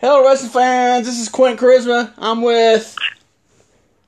[0.00, 1.06] Hello, wrestling fans.
[1.08, 2.12] This is Quentin Charisma.
[2.18, 2.94] I'm with.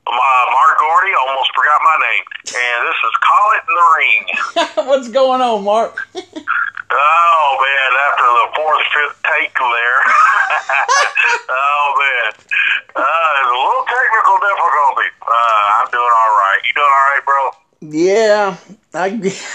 [0.06, 2.22] Uh, Mark Gordy, almost forgot my name.
[2.46, 4.86] And this is Call It in the Ring.
[4.86, 5.98] What's going on, Mark?
[6.14, 9.98] oh, man, after the fourth, fifth take there.
[11.50, 12.38] oh, man.
[12.94, 15.10] Uh, it's a little technical difficulty.
[15.26, 16.60] Uh, I'm doing all right.
[16.70, 17.50] You doing all right, bro?
[17.82, 18.56] Yeah,
[18.94, 19.06] I,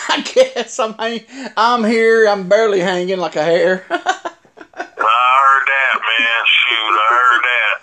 [0.10, 0.96] I guess I'm
[1.56, 2.28] I'm here.
[2.28, 3.86] I'm barely hanging like a hair.
[5.66, 6.42] Heard that, man.
[6.46, 7.74] Shoot, I heard that.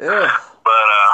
[0.00, 0.28] Yeah.
[0.64, 1.12] But, uh,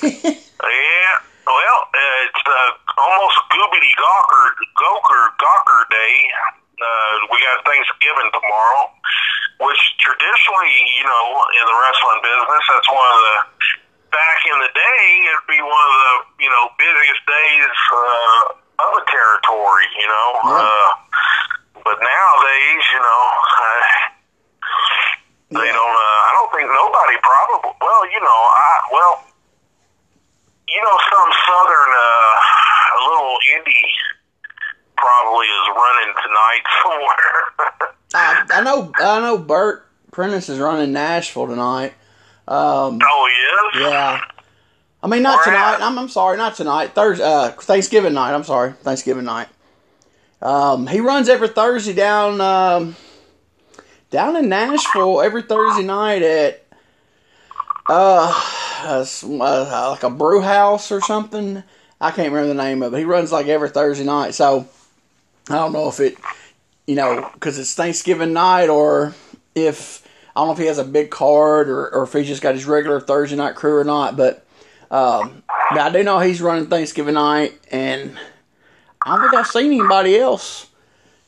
[0.08, 1.12] yeah,
[1.44, 4.44] well, it's uh, almost Goobity Gawker,
[4.80, 6.16] Gawker, Gawker Day.
[6.80, 8.88] Uh, we got Thanksgiving tomorrow,
[9.60, 13.36] which traditionally, you know, in the wrestling business, that's one of the,
[14.16, 15.04] back in the day,
[15.36, 20.28] it'd be one of the, you know, busiest days uh, of a territory, you know.
[20.48, 20.64] Yeah.
[20.64, 20.88] Uh,
[21.84, 23.24] but nowadays, you know,
[23.60, 24.09] uh,
[25.50, 25.72] they Yeah.
[25.72, 29.14] don't, uh, I don't think nobody probably, well, you know, I, well,
[30.68, 32.34] you know, some southern, uh,
[32.90, 33.90] a little indie
[34.96, 37.88] probably is running tonight somewhere.
[38.14, 38.92] I, I know.
[38.96, 39.38] I know.
[39.38, 41.94] Bert Prentice is running Nashville tonight.
[42.48, 43.82] Um, oh, yes?
[43.90, 44.20] yeah.
[45.02, 45.78] I mean, not Where tonight.
[45.80, 46.88] I'm, I'm sorry, not tonight.
[46.94, 48.34] Thursday, uh, Thanksgiving night.
[48.34, 49.48] I'm sorry, Thanksgiving night.
[50.42, 52.96] Um, he runs every Thursday down um,
[54.10, 56.64] down in Nashville every Thursday night at
[57.88, 58.32] uh,
[58.82, 59.06] uh,
[59.90, 61.62] like a brew house or something.
[62.00, 62.98] I can't remember the name of it.
[62.98, 64.34] He runs like every Thursday night.
[64.34, 64.68] So
[65.48, 66.16] I don't know if it,
[66.86, 69.14] you know, because it's Thanksgiving night or
[69.54, 72.42] if I don't know if he has a big card or, or if he's just
[72.42, 74.16] got his regular Thursday night crew or not.
[74.16, 74.46] But
[74.90, 78.18] um, but I do know he's running Thanksgiving night, and
[79.04, 80.66] I don't think I've seen anybody else.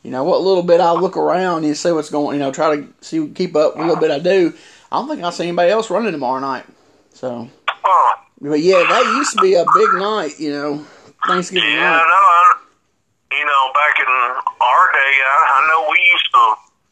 [0.03, 2.37] You know, what little bit I look around and see what's going.
[2.37, 4.53] You know, try to see keep up a little bit I do.
[4.91, 6.65] I don't think I see anybody else running tomorrow night.
[7.13, 7.49] So,
[8.41, 10.39] but yeah, that used to be a big night.
[10.39, 10.85] You know,
[11.25, 12.03] Thanksgiving Yeah, night.
[12.03, 12.53] no, I,
[13.31, 16.43] you know, back in our day, I, I know we used to,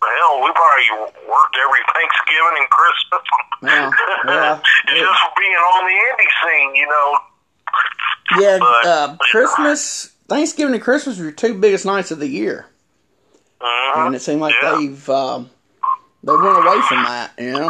[0.07, 3.23] hell, we probably worked every Thanksgiving and Christmas.
[3.61, 3.91] Yeah,
[4.25, 4.59] yeah.
[4.87, 7.19] Just for being on the indie scene, you know.
[8.39, 12.65] Yeah, But- uh, Christmas, Thanksgiving, and Christmas are your two biggest nights of the year,
[13.61, 14.07] Mhm.
[14.07, 14.75] and it seemed like Yeah.
[14.79, 15.49] they've um,
[16.23, 17.31] they went away from that.
[17.37, 17.69] You know.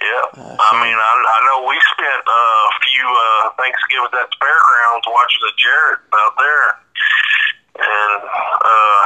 [0.00, 4.08] Yeah, Uh, so- I mean, I, I know we spent uh, a few uh, Thanksgivings
[4.16, 6.66] at the fairgrounds watching the Jarrett out there,
[7.84, 9.04] and uh,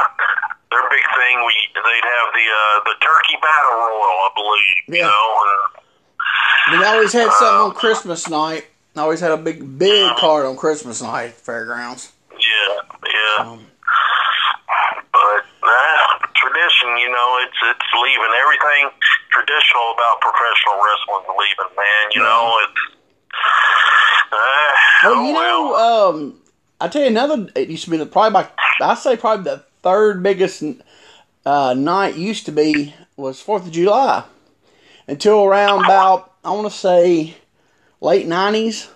[0.71, 4.75] their big thing we they'd have the uh, the turkey battle royal, I believe.
[4.87, 5.11] You Yeah.
[5.11, 5.27] know,
[6.71, 8.67] and We always had something on Christmas night.
[8.95, 12.13] Always had a big, big card on Christmas night at the fairgrounds.
[12.31, 13.43] yeah, yeah.
[13.51, 13.67] Um,
[15.65, 15.97] nah,
[16.35, 18.89] tradition, you know, it's it's leaving everything
[19.31, 22.05] traditional about professional wrestling leaving, man.
[22.13, 22.81] You know, it's.
[24.31, 24.71] Uh,
[25.03, 25.63] well, you well.
[25.65, 26.39] know, um,
[26.79, 27.47] I tell you another.
[27.55, 28.47] It used to be the probably my.
[28.81, 30.63] I say probably the third biggest
[31.45, 34.23] uh, night used to be was Fourth of July
[35.07, 37.35] until around about I want to say
[38.01, 38.89] late nineties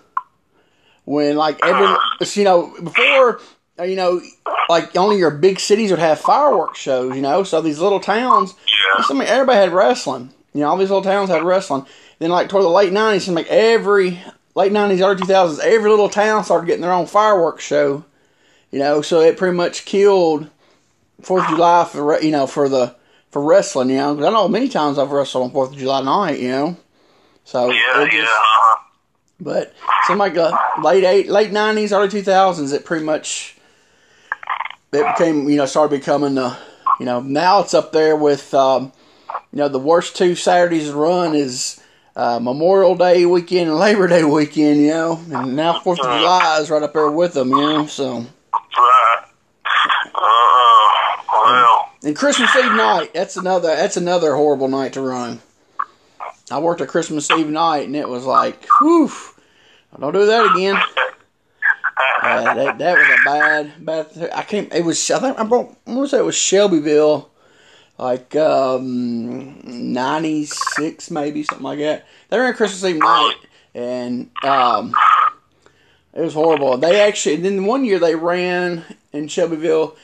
[1.04, 1.96] when like every
[2.34, 3.40] you know before
[3.82, 4.20] you know
[4.68, 8.54] like only your big cities would have fireworks shows you know so these little towns
[8.66, 9.04] Yeah.
[9.08, 11.86] I mean everybody had wrestling you know all these little towns had wrestling
[12.18, 14.20] then like toward the late nineties like every
[14.54, 18.04] late nineties early two thousands every little town started getting their own fireworks show
[18.70, 20.48] you know so it pretty much killed
[21.22, 22.94] Fourth of July for you know for the
[23.30, 26.02] for wrestling you know 'Cause I know many times I've wrestled on Fourth of July
[26.02, 26.76] night you know
[27.44, 28.20] so Yeah, it yeah.
[28.22, 28.82] just- Uh-huh.
[29.40, 29.74] but
[30.06, 33.56] seemed like uh, late eight, late nineties, early two thousands, it pretty much
[34.92, 36.56] it became you know started becoming the
[36.98, 38.92] you know now it's up there with um,
[39.52, 41.80] you know the worst two Saturdays to run is
[42.16, 46.58] uh, Memorial Day weekend and Labor Day weekend, you know, and now Fourth of July
[46.60, 47.86] is right up there with them, you know.
[47.86, 48.26] So
[48.76, 49.24] Right.
[50.14, 50.90] Uh-uh.
[51.44, 55.40] Well, and Christmas Eve night, that's another that's another horrible night to run.
[56.50, 59.10] I worked a Christmas Eve night and it was like, whew,
[59.94, 60.76] I don't do that again.
[62.22, 64.12] Uh, that, that was a bad, bad.
[64.14, 64.72] Th- I can't.
[64.74, 65.10] It was.
[65.10, 65.76] I think I brought.
[65.86, 67.30] I want to say it was Shelbyville,
[67.98, 69.60] like um,
[69.92, 72.06] ninety six, maybe something like that.
[72.28, 73.36] They ran Christmas Eve night,
[73.74, 74.94] and um,
[76.12, 76.76] it was horrible.
[76.76, 77.36] They actually.
[77.36, 79.96] Then one year they ran in Shelbyville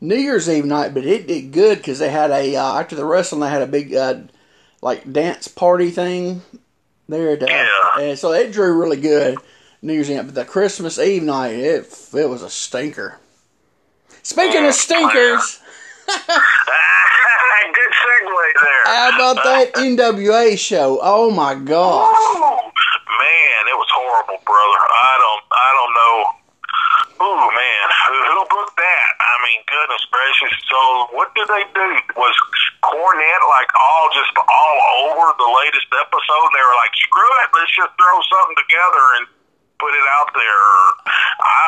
[0.00, 3.04] New Year's Eve night, but it did good because they had a uh, after the
[3.04, 4.20] wrestling they had a big uh,
[4.82, 6.42] like dance party thing
[7.08, 7.30] there.
[7.30, 8.00] At, uh, Yeah.
[8.00, 9.38] and so it drew really good.
[9.82, 13.18] New Year's Eve, but the Christmas Eve night, it it was a stinker.
[14.22, 15.60] Speaking of stinkers,
[16.06, 18.84] good segue there.
[18.86, 21.00] How about that NWA show?
[21.02, 22.14] Oh my gosh.
[22.14, 22.62] Ooh,
[23.18, 24.80] man, it was horrible, brother.
[24.86, 26.16] I don't, I don't know.
[27.22, 29.10] Ooh, man, who, who booked that?
[29.18, 30.54] I mean, goodness gracious.
[30.70, 30.78] So,
[31.14, 31.88] what did they do?
[32.18, 32.34] Was
[32.82, 36.48] Cornette like all just all over the latest episode?
[36.54, 39.24] They were like, screw it, let's just throw something together and
[39.82, 40.62] put it out there.
[41.42, 41.62] I,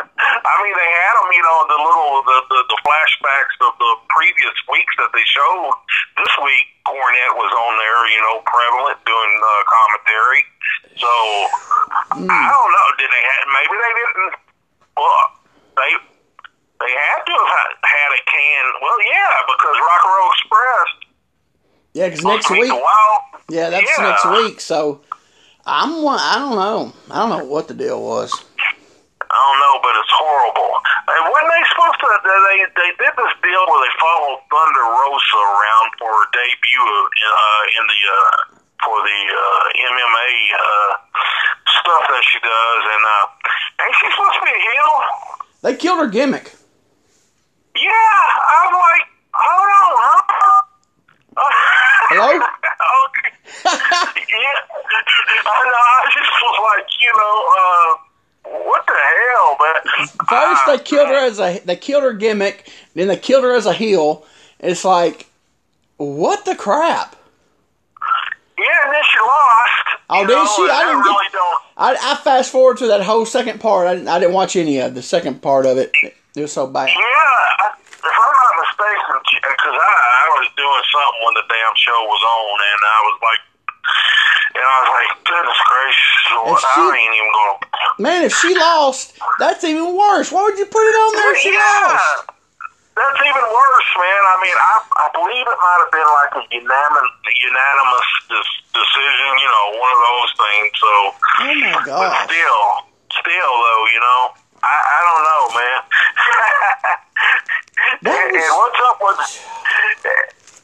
[0.48, 3.92] I mean, they had them, you know, the little the, the the flashbacks of the
[4.08, 5.76] previous weeks that they showed.
[6.16, 10.42] This week, Cornette was on there, you know, prevalent doing uh, commentary.
[10.96, 11.12] So
[12.16, 12.88] I don't know.
[12.96, 13.44] Did they have?
[13.52, 14.32] Maybe they didn't.
[14.96, 15.22] Well,
[15.76, 15.92] they
[16.80, 18.64] they had to have had- a can.
[18.82, 20.88] Well, yeah, because Rock and Roll Express.
[21.94, 22.72] Yeah, because next week.
[22.72, 23.12] Wow.
[23.48, 24.04] Yeah, that's Yeah.
[24.10, 24.60] next week.
[24.60, 25.00] So
[25.66, 26.02] I'm.
[26.02, 26.92] one- I don't know.
[27.10, 28.32] I don't know what the deal was.
[29.32, 30.72] I don't know, but it's horrible.
[31.08, 32.06] And when they supposed to?
[32.20, 37.62] They they did this deal where they followed Thunder Rosa around for her debut uh,
[37.80, 38.36] in the uh,
[38.84, 40.90] for the uh, MMA uh,
[41.80, 43.24] stuff that she does, and uh,
[43.86, 44.92] ain't she supposed to be a heel?
[45.62, 46.52] They killed her gimmick.
[47.78, 48.18] Yeah,
[48.52, 50.52] I'm like, hold on, huh?
[52.10, 52.36] Hello?
[53.64, 54.58] yeah,
[55.44, 55.72] I.
[55.74, 60.08] I just was like, you know, uh, what the hell, man?
[60.28, 61.60] First, they killed her as a.
[61.64, 62.70] They killed her gimmick.
[62.94, 64.24] Then they killed her as a heel.
[64.58, 65.26] It's like,
[65.96, 67.16] what the crap?
[68.58, 69.72] Yeah, and then she lost.
[70.10, 70.62] Oh, did she?
[70.70, 71.62] I didn't get- don't.
[71.76, 73.86] I, I fast forward to that whole second part.
[73.88, 75.90] I didn't, I didn't watch any of the second part of it.
[76.36, 76.88] It was so bad.
[76.88, 81.74] Yeah, I, if I'm not mistaken, because I, I was doing something when the damn
[81.74, 83.42] show was on, and I was like,
[84.54, 87.56] and I was like, goodness gracious, And I ain't even gonna.
[87.98, 90.30] Man, if she lost, that's even worse.
[90.30, 92.30] Why would you put it on there if she lost?
[92.92, 94.22] That's even worse, man.
[94.28, 99.30] I mean, I I believe it might have been like a unanimous unanimous dis- decision,
[99.40, 100.70] you know, one of those things.
[100.76, 100.92] So,
[101.42, 102.62] Oh my but still,
[103.16, 104.20] still though, you know,
[104.60, 105.78] I I don't know, man.
[108.00, 109.18] That and, was- and what's up with?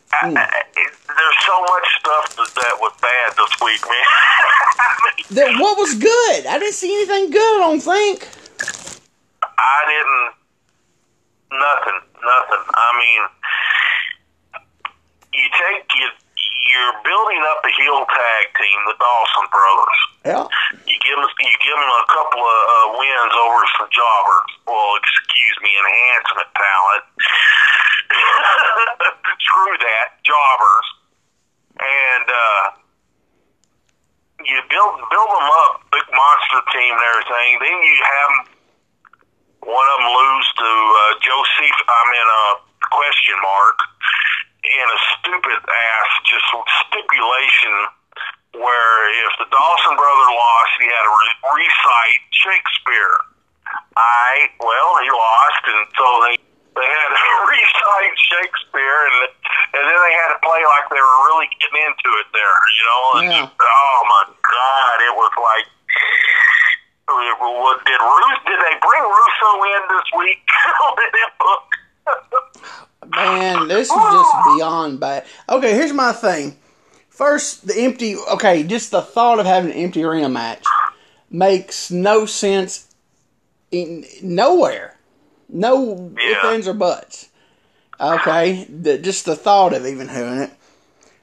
[0.08, 0.36] I, Hmm.
[0.40, 4.06] I, there's so much stuff that, that was bad this week, man.
[4.08, 6.46] I That what was good?
[6.48, 7.56] I didn't see anything good.
[7.60, 8.24] I don't think.
[9.44, 10.28] I didn't.
[11.60, 12.00] Nothing.
[12.24, 12.64] Nothing.
[12.72, 13.22] I mean,
[15.36, 16.08] you take you.
[16.68, 20.00] You're building up a heel tag team, the Dawson brothers.
[20.24, 20.44] Yeah.
[20.84, 24.48] You give them, you give them a couple of uh, wins over some jobbers.
[24.68, 27.04] Well, excuse me, enhancement talent.
[29.40, 30.86] Screw that, jobbers.
[31.80, 32.64] And uh,
[34.44, 37.48] you build build them up, big monster team and everything.
[37.60, 38.32] Then you have
[39.64, 41.78] one of them lose to uh, Joseph.
[41.88, 42.54] I mean, uh,
[42.92, 43.78] question mark,
[44.64, 46.46] in a stupid ass just
[46.88, 47.74] stipulation
[48.56, 48.94] where
[49.28, 53.16] if the Dawson brother lost, he had to re- recite Shakespeare.
[53.96, 56.34] I well, he lost, and so they
[56.72, 57.22] they had to
[57.52, 59.16] recite Shakespeare, and
[59.76, 62.84] and then they had to play like they were really getting into it there, you
[62.88, 63.02] know.
[63.20, 63.50] And, Yeah.
[63.52, 65.66] Oh my God, it was like.
[67.08, 68.40] What did Ruth?
[68.44, 70.44] Did they bring Russo in this week?
[70.96, 71.64] With that book?
[73.08, 75.24] Man, this is just beyond bad.
[75.48, 76.56] Okay, here's my thing.
[77.08, 78.16] First, the empty.
[78.16, 80.62] Okay, just the thought of having an empty arena match
[81.30, 82.94] makes no sense
[83.70, 84.96] in nowhere.
[85.48, 86.50] No ifs, Yeah.
[86.50, 87.28] ands, or buts.
[88.00, 90.50] Okay, the, just the thought of even doing it.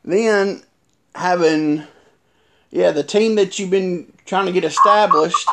[0.04, 0.62] Then
[1.16, 1.84] having,
[2.72, 5.48] yeah, the team that you've been trying to get established.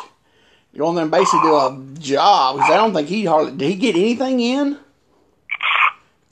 [0.75, 3.69] Go on there and basically do a job because I don't think he hardly did
[3.69, 4.77] he get anything in.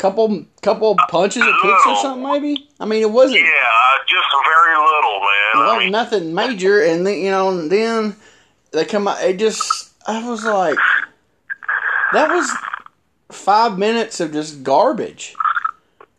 [0.02, 2.68] Couple couple punches or kicks or something maybe.
[2.80, 5.54] I mean it wasn't Yeah, uh, just very little, man.
[5.54, 8.16] it I mean, nothing major, and then you know and then
[8.72, 9.22] they come out.
[9.24, 10.76] It just I was like
[12.14, 12.50] that was
[13.32, 15.36] five minutes of just garbage.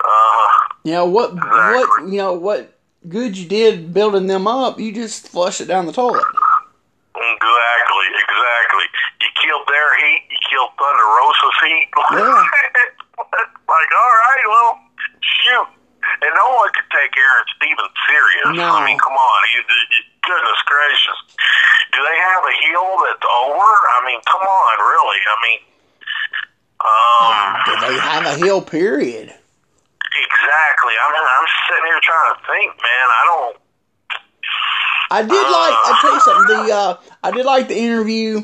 [0.01, 0.49] uh,
[0.85, 2.73] You know what what you know what
[3.09, 4.79] good you did building them up.
[4.79, 6.23] You just flush it down the toilet.
[7.17, 8.85] exactly, exactly.
[9.21, 10.23] You killed their heat.
[10.31, 11.89] You killed Thunder Rosa's heat.
[12.13, 12.45] Yeah.
[13.69, 14.71] like, all right, well,
[15.23, 15.69] shoot.
[16.23, 18.49] And no one could take Aaron Stevens serious.
[18.59, 18.69] No.
[18.75, 19.39] I mean, come on.
[19.55, 21.19] He, he- goodness gracious.
[21.93, 23.71] Do they have a heel that's over?
[23.99, 25.21] I mean, come on, really.
[25.23, 25.61] I mean,
[26.83, 27.35] um,
[27.67, 29.29] Did they have a heel period?
[30.15, 30.95] exactly.
[30.95, 33.07] I mean, I'm sitting here trying to think, man.
[33.11, 33.57] I don't.
[35.11, 35.75] I did like.
[35.75, 36.67] I tell you something.
[36.67, 38.41] The uh, I did like the interview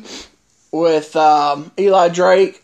[0.72, 2.62] with um, Eli Drake.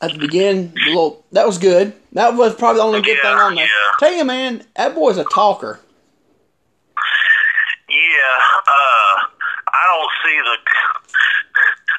[0.00, 0.72] At the beginning.
[0.86, 1.92] Little that was good.
[2.12, 3.64] That was probably the only good Yeah, thing on there.
[3.64, 3.70] yeah.
[3.98, 5.78] Tell you, man, that boy's a talker.
[7.88, 9.14] Yeah, uh,
[9.72, 10.56] I don't see the.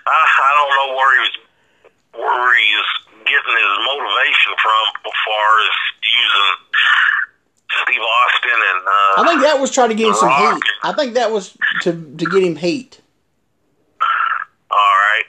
[0.08, 1.36] I, I don't know where he was,
[2.16, 2.90] where he is
[3.26, 6.52] getting his motivation from, as far as using
[7.84, 8.82] Steve Austin and.
[8.88, 10.64] Uh, I think that was trying to get him some heat.
[10.84, 13.02] I think that was to to get him heat.
[14.72, 15.24] All right.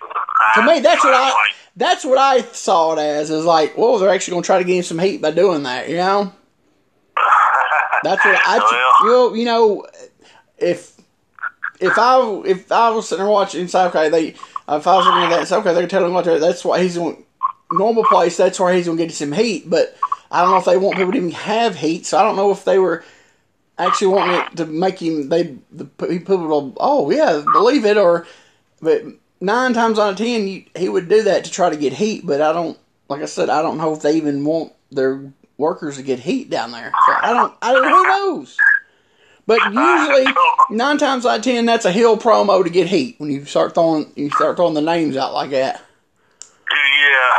[0.54, 3.30] To me, that's what I that's what I saw it as.
[3.30, 5.62] Is like, well, they're actually going to try to get him some heat by doing
[5.64, 5.88] that.
[5.88, 6.32] You know.
[8.02, 8.98] That's what I.
[9.04, 9.36] Well.
[9.36, 9.86] You know,
[10.58, 10.96] if
[11.80, 14.08] if I if I was sitting there watching, it's okay.
[14.08, 15.74] They if I was looking at that, it's okay.
[15.74, 17.24] They're telling him what that's why he's going
[17.70, 18.36] normal place.
[18.36, 19.68] That's where he's going to get some heat.
[19.68, 19.96] But
[20.30, 22.06] I don't know if they want people to even have heat.
[22.06, 23.04] So I don't know if they were
[23.78, 25.28] actually wanting it to make him.
[25.28, 28.26] They the people will oh yeah believe it or
[28.80, 29.02] but
[29.42, 32.24] nine times out of ten you, he would do that to try to get heat.
[32.24, 35.96] But I don't like I said I don't know if they even want their workers
[35.96, 36.90] to get heat down there.
[37.06, 37.54] So I don't.
[37.62, 37.88] I don't.
[37.88, 38.56] Who knows?
[39.46, 40.26] But usually,
[40.70, 43.16] nine times out of ten, that's a heel promo to get heat.
[43.18, 45.80] When you start throwing, you start throwing the names out like that.
[46.70, 47.30] Yeah,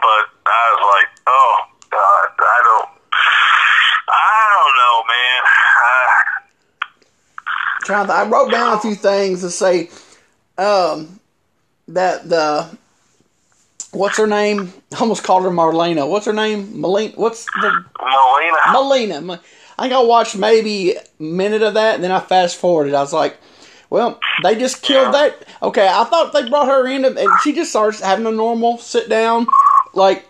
[0.00, 1.56] but I was like, oh
[1.90, 2.90] God, I don't,
[4.08, 5.42] I don't know, man.
[5.46, 6.22] I,
[7.84, 9.90] Trying to, I wrote down a few things to say
[10.56, 11.18] um,
[11.88, 12.76] that the
[13.92, 14.72] what's her name?
[14.94, 16.08] I almost called her Marlena.
[16.08, 16.80] What's her name?
[16.80, 17.14] Melina.
[17.16, 17.84] What's the
[18.72, 19.18] Melina.
[19.20, 19.40] Melina?
[19.78, 22.94] I think I watched maybe a minute of that, and then I fast forwarded.
[22.94, 23.36] I was like,
[23.90, 25.44] well, they just killed that.
[25.62, 29.08] Okay, I thought they brought her in, and she just starts having a normal sit
[29.08, 29.46] down,
[29.94, 30.24] like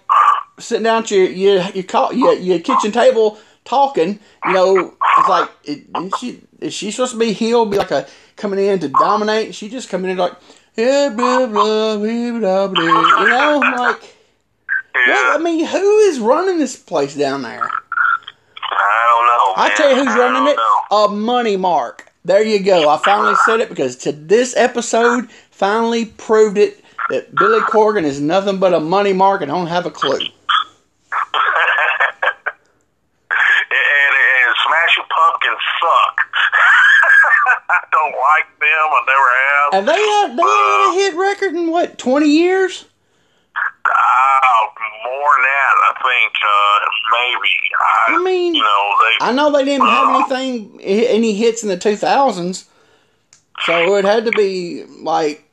[0.59, 4.19] sitting down at your your your, your, your kitchen table talking.
[4.47, 5.83] You know, it's like is
[6.19, 7.71] she is she supposed to be healed?
[7.71, 8.07] Be like a
[8.37, 9.55] coming in to dominate?
[9.55, 10.35] She just coming in like.
[10.77, 12.83] Yeah, blah, blah, blah, blah, blah.
[12.83, 14.15] You know, like,
[15.07, 15.41] yeah, what?
[15.41, 17.69] I mean, who is running this place down there?
[18.73, 19.63] I don't know.
[19.63, 20.57] I tell you who's running it.
[20.57, 21.05] know.
[21.05, 22.11] A money mark.
[22.25, 22.89] There you go.
[22.89, 28.21] I finally said it because to this episode finally proved it that Billy Corgan is
[28.21, 30.13] nothing but a money mark and don't have a clue.
[30.13, 30.33] and, and
[34.67, 36.22] Smashing Pumpkins suck.
[37.73, 38.87] I don't like them.
[38.93, 39.75] I never have.
[39.75, 42.85] And they had they had a hit record in what twenty years?
[43.57, 44.67] Uh,
[45.05, 46.33] more than that, I think.
[46.45, 46.79] Uh,
[47.13, 47.51] maybe.
[47.81, 49.27] I, I mean, you know, they.
[49.27, 52.69] I know they didn't have anything any hits in the two thousands,
[53.65, 55.49] so it had to be like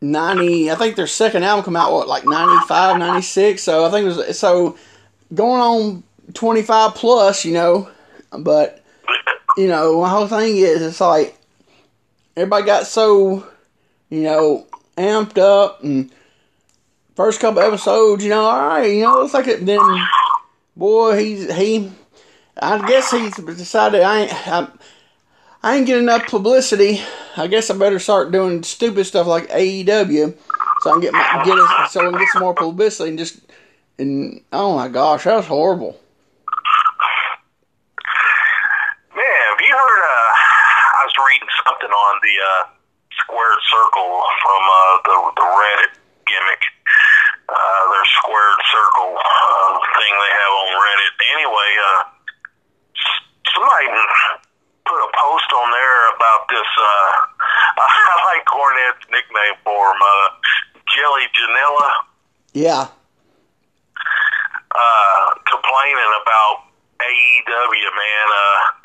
[0.00, 0.70] ninety.
[0.70, 3.62] I think their second album come out what like 95, 96.
[3.62, 4.76] So I think it was so
[5.34, 6.02] going on
[6.34, 7.90] twenty five plus, you know.
[8.38, 8.84] But
[9.58, 11.36] you know, my whole thing is it's like
[12.36, 13.46] everybody got so
[14.08, 16.10] you know amped up and
[17.16, 19.66] first couple episodes, you know, all right, you know, it's like it.
[19.66, 19.80] Then
[20.76, 21.90] boy, he's he.
[22.60, 24.48] I guess he's decided I ain't.
[24.48, 24.68] I,
[25.62, 27.00] I ain't getting enough publicity.
[27.36, 30.36] I guess I better start doing stupid stuff like AEW,
[30.80, 33.18] so I can get my get it, so I can get some more publicity and
[33.18, 33.40] just
[33.98, 35.98] and oh my gosh, that was horrible.
[39.16, 40.02] Man, have you heard?
[40.06, 40.32] Uh,
[40.94, 42.62] I was reading something on the uh,
[43.24, 44.12] squared circle
[44.44, 45.92] from uh, the the Reddit
[46.28, 46.62] gimmick.
[47.48, 51.14] Uh, their squared circle uh, thing they have on Reddit.
[51.32, 52.00] Anyway, uh,
[53.56, 53.88] somebody
[54.84, 56.68] put a post on there about this.
[56.76, 57.12] Uh,
[58.12, 60.28] I like Cornette's nickname for him, uh,
[60.92, 61.88] Jelly Janela.
[62.52, 62.84] Yeah,
[64.76, 66.68] uh, complaining about
[67.00, 68.26] AEW, man.
[68.28, 68.77] Uh,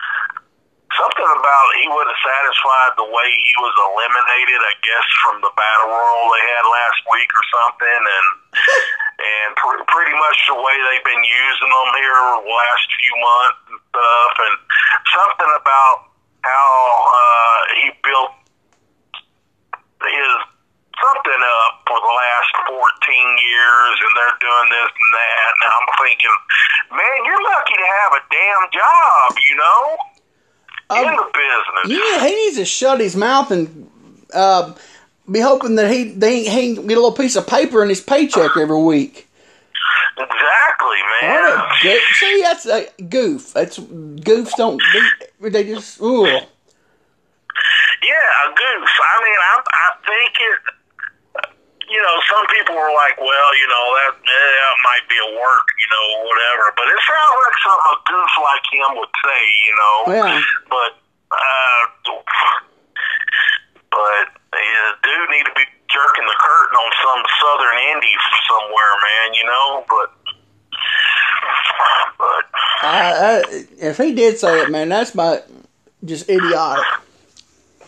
[0.97, 5.89] something about he wasn't satisfied the way he was eliminated, I guess, from the battle
[5.93, 8.27] royal they had last week or something, and
[9.33, 13.61] and pr- pretty much the way they've been using them here the last few months
[13.71, 14.55] and stuff, and
[15.13, 15.97] something about
[16.43, 16.69] how
[17.07, 18.33] uh, he built
[20.03, 20.31] his
[20.93, 25.51] something up for the last 14 years and they're doing this and that.
[25.57, 26.35] And I'm thinking,
[26.95, 29.81] man, you're lucky to have a damn job, you know,
[30.91, 31.87] in Um, the business.
[31.99, 33.89] yeah, he needs to shut his mouth and
[34.33, 34.73] uh,
[35.31, 38.01] be hoping that he they he can get a little piece of paper in his
[38.01, 39.27] paycheck every week.
[40.17, 41.31] Exactly, man.
[41.31, 43.53] What a go- See, that's a goof.
[43.53, 44.81] That's goofs don't
[45.41, 46.25] they, they just ooh.
[46.25, 46.39] Yeah,
[48.45, 48.91] a goose.
[49.01, 50.59] I mean, I, I think it.
[51.93, 55.65] You know, some people were like, "Well, you know, that that might be a work,
[55.77, 59.73] you know, whatever." But it sounds like something a goose like him would say, you
[59.77, 59.97] know.
[60.09, 60.41] Yeah.
[60.73, 60.91] But,
[61.29, 61.81] uh,
[63.93, 64.25] but
[64.57, 68.17] yeah, dude need to be jerking the curtain on some southern indie
[68.49, 69.27] somewhere, man.
[69.37, 70.09] You know, but
[72.17, 72.43] but
[72.81, 73.43] I, I,
[73.77, 75.45] if he did say it, man, that's about
[76.03, 76.83] just idiotic.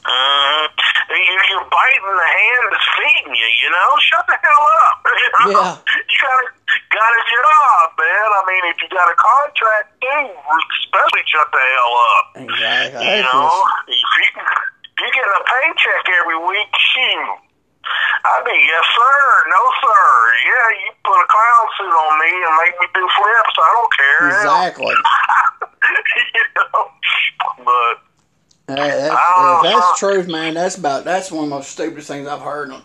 [0.05, 0.67] uh,
[1.09, 3.49] you, you're biting the hand that's feeding you.
[3.63, 5.03] You know, shut the hell up.
[5.05, 5.24] You know?
[5.51, 5.75] Yeah.
[5.77, 6.47] You got a
[6.89, 8.29] got a job, man.
[8.35, 10.25] I mean, if you got a contract, too,
[10.81, 12.25] especially shut the hell up.
[12.39, 13.03] Exactly.
[13.05, 13.51] You know,
[13.87, 17.37] if you if you get a paycheck every week, shoot.
[18.25, 19.21] I'd be yes sir,
[19.53, 20.05] no sir.
[20.41, 23.55] Yeah, you put a clown suit on me and make me do flips.
[23.61, 24.27] I don't care.
[24.41, 24.95] exactly.
[26.33, 26.89] you know,
[27.63, 27.95] but
[28.67, 29.95] Hey, that's, Oh, if that's huh.
[29.97, 30.55] truth, man.
[30.55, 32.71] That's about that's one of the most stupidest things I've heard.
[32.71, 32.81] On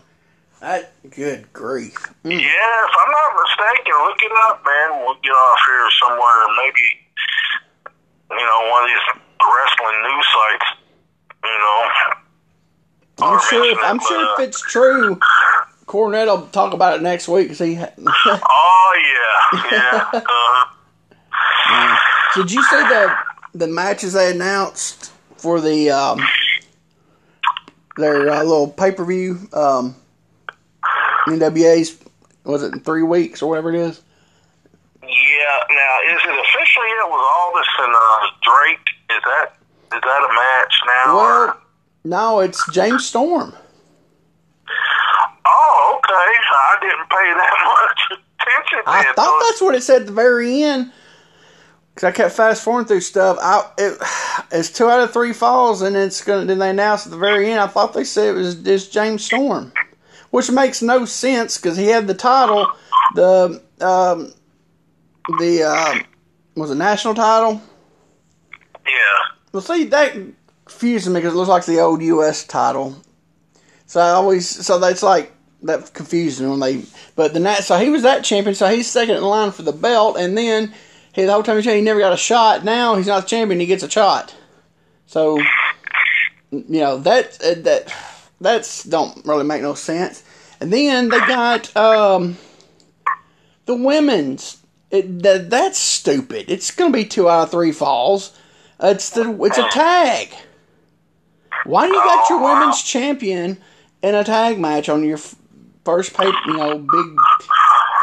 [0.61, 1.97] that, good grief.
[2.23, 2.39] Mm.
[2.39, 5.03] yeah, if I'm not mistaken, look it up, man.
[5.03, 7.01] We'll get off here somewhere, maybe
[8.31, 9.07] you know one of these
[9.41, 10.65] wrestling news sites.
[11.43, 11.89] You know,
[13.27, 13.71] I'm sure.
[13.71, 15.19] If, I'm but, sure uh, if it's true,
[15.87, 17.53] Cornette will talk about it next week.
[17.55, 17.79] See.
[18.03, 18.93] Oh
[19.53, 20.21] yeah, yeah.
[21.69, 21.97] uh,
[22.35, 23.15] Did you see the
[23.53, 26.21] the matches they announced for the um,
[27.97, 29.95] their uh, little pay per view um,
[31.27, 31.97] NWA's
[32.43, 34.01] was it in three weeks or whatever it is?
[35.03, 35.59] Yeah.
[35.69, 38.87] Now, is it official yet with Aldis and uh, Drake?
[39.09, 39.53] Is that
[39.93, 41.15] is that a match now?
[41.15, 41.57] Well, or?
[42.03, 43.53] no, it's James Storm.
[45.45, 46.13] Oh, okay.
[46.13, 48.83] I didn't pay that much attention.
[48.85, 50.91] I then, thought that's what it said at the very end.
[51.95, 53.37] Cause I kept fast forwarding through stuff.
[53.41, 53.97] I it,
[54.51, 56.45] it's two out of three falls, and it's gonna.
[56.45, 57.59] Then they announced at the very end.
[57.59, 59.73] I thought they said it was just James Storm,
[60.31, 62.67] which makes no sense because he had the title,
[63.15, 64.33] the um,
[65.39, 66.03] the um,
[66.55, 67.61] was it national title.
[68.85, 69.35] Yeah.
[69.51, 70.13] Well, see that
[70.65, 72.45] confuses me because it looks like the old U.S.
[72.45, 73.01] title.
[73.85, 75.31] So I always so that's like
[75.63, 76.83] that confuses me when they.
[77.15, 79.73] But the nat so he was that champion, so he's second in line for the
[79.73, 80.73] belt, and then
[81.13, 82.63] he the whole time he never got a shot.
[82.63, 84.33] Now he's not the champion, he gets a shot.
[85.05, 85.39] So
[86.51, 87.93] you know that uh, that
[88.41, 90.23] that's don't really make no sense.
[90.59, 92.37] And then they got um
[93.65, 94.57] the women's.
[94.89, 96.49] It, that, that's stupid.
[96.49, 98.37] It's to be two out of three falls.
[98.81, 100.33] It's the it's a tag.
[101.65, 103.57] Why do you got your women's champion
[104.01, 105.35] in a tag match on your f-
[105.85, 107.05] first pay you know big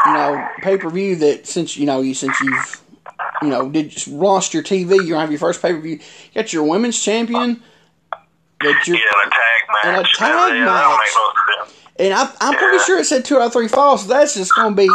[0.05, 2.81] you know pay per view that since you know you since you've
[3.41, 5.97] you know did lost your TV gonna have your first pay per view.
[5.97, 7.61] You got your women's champion
[8.61, 9.85] that you're Yeah, and a tag match.
[9.85, 11.71] And a tag yeah, match.
[11.97, 14.03] and I, I'm pretty sure it said two out of three falls.
[14.03, 14.89] So that's just going to be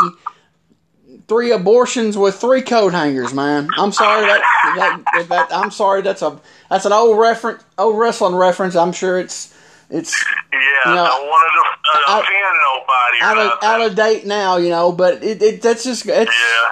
[1.29, 3.69] three abortions with three coat hangers, man.
[3.79, 6.39] I'm sorry that, that, that I'm sorry that's a
[6.71, 8.77] that's an old reference, old wrestling reference.
[8.77, 9.53] I'm sure it's
[9.91, 12.33] it's Yeah, You know, don't want to uh, offend
[12.65, 13.23] nobody.
[13.23, 14.93] out of out of date now, you know.
[14.93, 16.71] But it, it that's just it's yeah.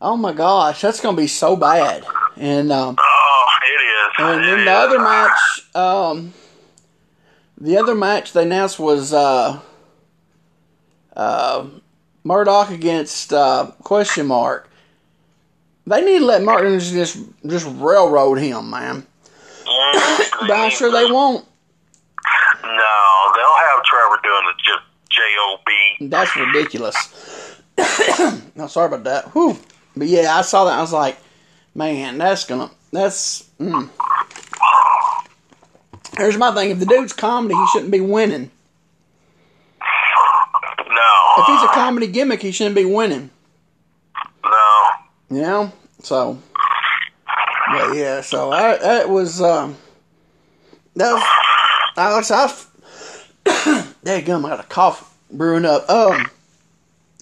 [0.00, 2.04] oh my gosh, that's going to be so bad.
[2.36, 3.26] And um, Oh.
[4.20, 6.34] And then the other match, um,
[7.58, 9.60] the other match they announced was uh,
[11.16, 11.66] uh,
[12.24, 14.68] Murdoch against uh, question mark.
[15.86, 19.06] They need to let Martin just just railroad him, man.
[19.66, 21.44] Mm, But I'm sure they won't.
[22.62, 26.08] No, they'll have Trevor doing the j- J-O-B.
[26.08, 26.96] That's ridiculous.
[28.54, 29.24] no, sorry about that.
[29.34, 29.58] Whew.
[29.96, 30.78] But yeah, I saw that.
[30.78, 31.16] I was like,
[31.74, 32.70] man, that's gonna.
[32.92, 33.48] That's.
[33.60, 33.88] Mm.
[36.16, 38.50] Here's my thing: if the dude's comedy, he shouldn't be winning.
[39.80, 41.34] No.
[41.38, 43.30] If he's a comedy gimmick, he shouldn't be winning.
[44.44, 44.88] No.
[45.30, 45.72] You know?
[46.02, 46.38] So,
[47.72, 49.76] but yeah, so I, that was, um,
[50.96, 51.22] that was,
[51.96, 52.66] I was,
[53.46, 55.88] I, there gum, I got a cough brewing up.
[55.88, 56.26] Um,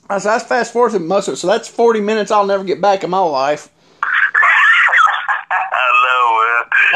[0.08, 2.64] I was, I fast forward through most of it, so that's 40 minutes I'll never
[2.64, 3.68] get back in my life.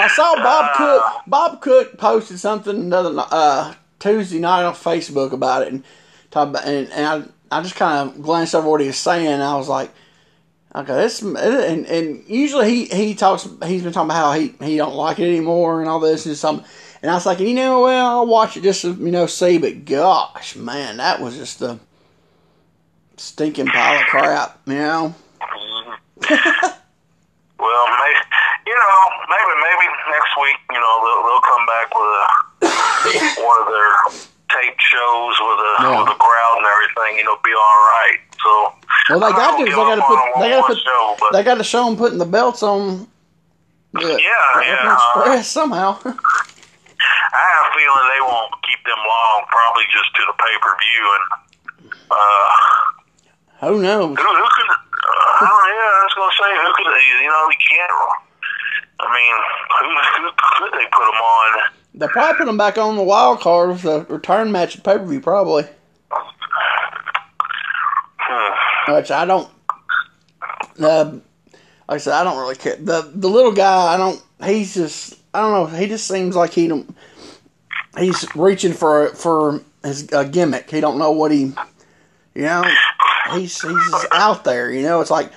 [0.03, 5.63] I saw Bob Cook, Bob Cook posted something another, uh, Tuesday night on Facebook about
[5.63, 5.85] it and
[6.31, 9.27] talk about, and, and I, I just kind of glanced over what he was saying
[9.27, 9.91] and I was like,
[10.75, 14.79] Okay, this and, and usually he, he talks he's been talking about how he, he
[14.79, 16.67] don't like it anymore and all this and something
[17.03, 19.59] and I was like you know well I'll watch it just to you know see
[19.59, 21.79] but gosh man that was just a
[23.19, 25.15] stinking pile of crap you know?
[27.63, 28.99] Well, maybe, you know,
[29.29, 32.25] maybe maybe next week, you know, they'll, they'll come back with a
[33.47, 33.93] one of their
[34.53, 35.99] tape shows with a Yeah.
[36.03, 37.19] with a crowd and everything.
[37.19, 38.19] You know, be all right.
[38.43, 38.51] So
[39.11, 41.33] well they I got to they got to put they got to put show, but
[41.33, 43.07] they got to show them putting the belts on
[43.95, 44.95] the Yeah, yeah.
[44.95, 49.43] Express somehow I have a feeling they won't keep them long.
[49.49, 51.25] Probably just to the pay per view, and
[52.13, 54.15] Uh, Who knows?
[54.19, 54.71] who, who could?
[54.71, 56.93] Uh, yeah, I was gonna say who could?
[57.25, 57.91] You know, you can't.
[59.03, 59.35] I mean,
[59.81, 59.89] who,
[60.19, 61.73] who could they put them on?
[61.95, 64.97] They probably put them back on the wild card with the return match at pay
[64.97, 65.65] per view, probably.
[68.19, 68.95] Hmm.
[68.95, 69.49] Which I don't.
[70.81, 71.19] Uh,
[71.89, 72.77] like I said, I don't really care.
[72.77, 74.23] The the little guy, I don't.
[74.45, 75.19] He's just.
[75.35, 75.79] I don't know.
[75.79, 76.97] He just seems like he don't.
[77.99, 80.71] He's reaching for for his a gimmick.
[80.71, 81.53] He don't know what he.
[82.35, 82.65] You know,
[83.33, 84.73] he's he's just out there.
[84.73, 85.31] You know, it's like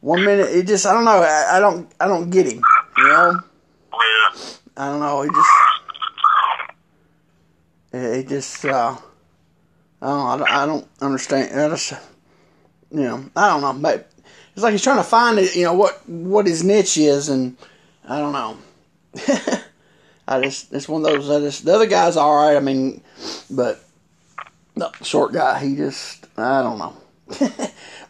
[0.00, 0.50] one minute.
[0.50, 0.84] It just.
[0.84, 1.22] I don't know.
[1.22, 1.90] I, I don't.
[1.98, 2.62] I don't get him.
[3.02, 3.40] You know.
[3.92, 4.40] Yeah.
[4.76, 5.22] I don't know.
[5.22, 5.50] He just.
[7.92, 8.64] It just.
[8.64, 8.96] Uh,
[10.00, 10.50] I don't.
[10.50, 11.60] I don't, understand.
[11.60, 11.94] I just.
[12.92, 13.24] You know.
[13.34, 13.72] I don't know.
[13.72, 14.08] But
[14.54, 15.56] it's like he's trying to find it.
[15.56, 17.56] You know what what his niche is, and
[18.08, 18.56] I don't know.
[20.28, 21.28] I just it's one of those.
[21.28, 22.56] I just the other guy's all right.
[22.56, 23.02] I mean,
[23.50, 23.82] but
[24.76, 26.96] the short guy, he just I don't know.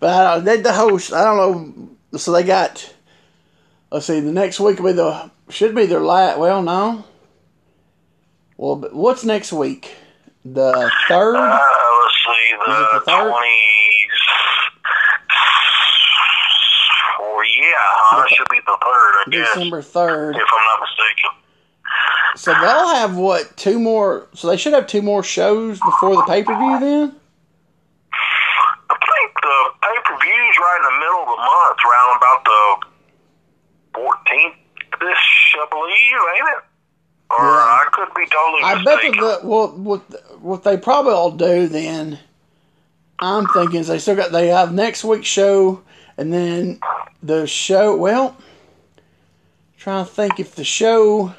[0.01, 0.45] but I don't.
[0.45, 1.37] They, the host, I don't
[2.13, 2.19] know.
[2.19, 2.93] So they got.
[3.93, 4.21] Let's see.
[4.21, 6.39] The next week will be the should be their last.
[6.39, 7.05] Well, no.
[8.57, 9.95] Well, what's next week?
[10.47, 11.37] The third.
[11.37, 11.59] Uh,
[12.03, 13.31] let's see, the the third?
[13.31, 14.07] twenty.
[17.21, 18.25] Well, yeah, huh?
[18.25, 20.37] It should be the third, I guess, December third.
[20.37, 21.31] if I'm not mistaken.
[22.37, 24.27] So they'll have what two more?
[24.33, 26.81] So they should have two more shows before the pay per view.
[26.81, 27.15] Then
[28.89, 32.45] I think the pay per view's right in the middle of the month, around about
[32.47, 32.92] the
[33.95, 34.55] 14th
[35.13, 36.65] ish, I believe, ain't it?
[37.31, 37.45] Or Yeah.
[37.45, 41.67] I could be totally I bet that the well, what what they probably all do
[41.67, 42.19] then.
[43.19, 45.83] I'm thinking is they still got they have next week's show
[46.17, 46.81] and then
[47.23, 47.97] the show.
[47.97, 48.37] Well,
[49.79, 51.33] trying to think if the show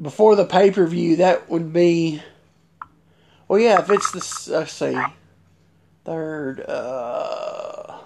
[0.00, 2.22] before the pay per view that would be.
[3.46, 4.98] Well, yeah, if it's the let's see,
[6.04, 6.60] third.
[6.60, 7.98] uh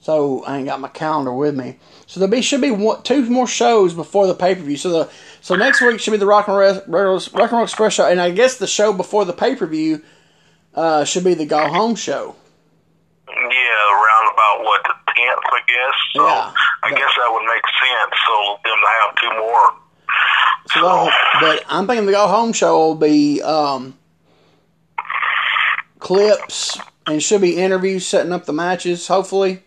[0.00, 1.78] So I ain't got my calendar with me.
[2.14, 4.76] So there be should be one, two more shows before the pay per view.
[4.76, 7.94] So the so next week should be the Rock and Roll, Rock and Roll Express
[7.94, 10.00] show, and I guess the show before the pay per view
[10.76, 12.36] uh, should be the Go Home show.
[13.26, 15.94] Yeah, around about what the 10th, I guess.
[16.14, 16.52] So Yeah,
[16.84, 18.14] I guess that would make sense.
[18.28, 19.74] So them to have two more.
[20.72, 23.98] So the- but I'm thinking the Go Home show will be um,
[25.98, 29.64] clips and should be interviews setting up the matches, hopefully.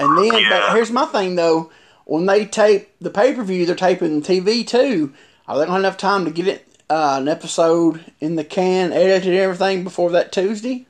[0.00, 1.70] And then, but here's my thing though:
[2.04, 5.12] when they tape the pay per view, they're taping TV too.
[5.46, 8.92] Are they gonna have enough time to get it uh, an episode in the can,
[8.92, 10.86] edited and everything before that Tuesday?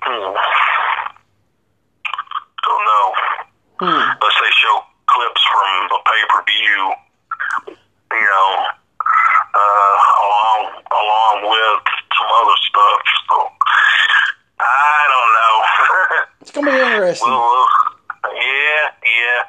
[0.00, 0.34] Hmm.
[2.64, 3.06] Don't know.
[3.80, 4.18] Hmm.
[4.20, 6.92] Unless they show clips from the pay per view,
[8.12, 8.66] you know,
[9.54, 11.82] uh, along along with
[12.18, 13.00] some other stuff.
[13.28, 13.36] So
[14.60, 15.54] I don't know.
[16.40, 17.28] It's gonna be interesting.
[17.30, 17.66] well,
[18.24, 19.42] uh, yeah, yeah.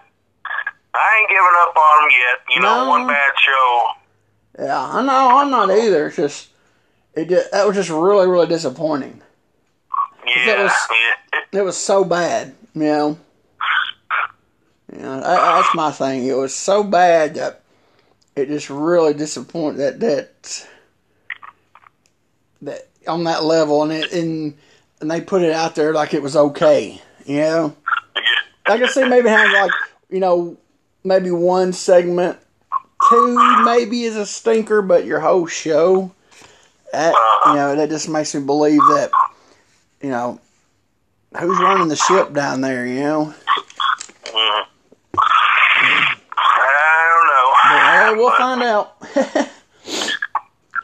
[0.94, 2.56] I ain't giving up on them yet.
[2.56, 3.88] You know, one bad show.
[4.60, 5.38] Yeah, I know.
[5.38, 6.08] I'm not either.
[6.08, 6.50] It's just
[7.14, 7.28] it.
[7.30, 9.22] ju- That was just really, really disappointing.
[10.26, 11.60] Yeah, was- yeah.
[11.60, 13.18] It was so bad, you know.
[14.92, 16.26] Know, that, that's my thing.
[16.26, 17.62] It was so bad that
[18.38, 20.68] it just really disappointed that that
[22.62, 24.58] that on that level, and it and
[25.02, 27.76] and they put it out there like it was okay, you know.
[28.66, 29.72] I can see maybe having like
[30.10, 30.58] you know
[31.04, 32.38] maybe one segment,
[33.10, 36.12] two maybe is a stinker, but your whole show,
[36.92, 37.14] that
[37.48, 39.12] you know that just makes me believe that
[40.02, 40.40] you know
[41.40, 43.34] who's running the ship down there, you know.
[44.26, 44.66] Mm.
[46.58, 47.48] I don't know.
[47.66, 48.96] But, uh, we'll find out.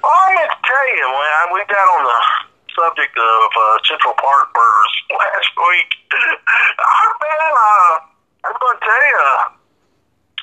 [0.03, 2.30] I meant to tell you, when I, we got on the
[2.91, 7.93] subject of uh, Central Park burgers last week, I man, uh,
[8.43, 9.23] I'm going to tell you,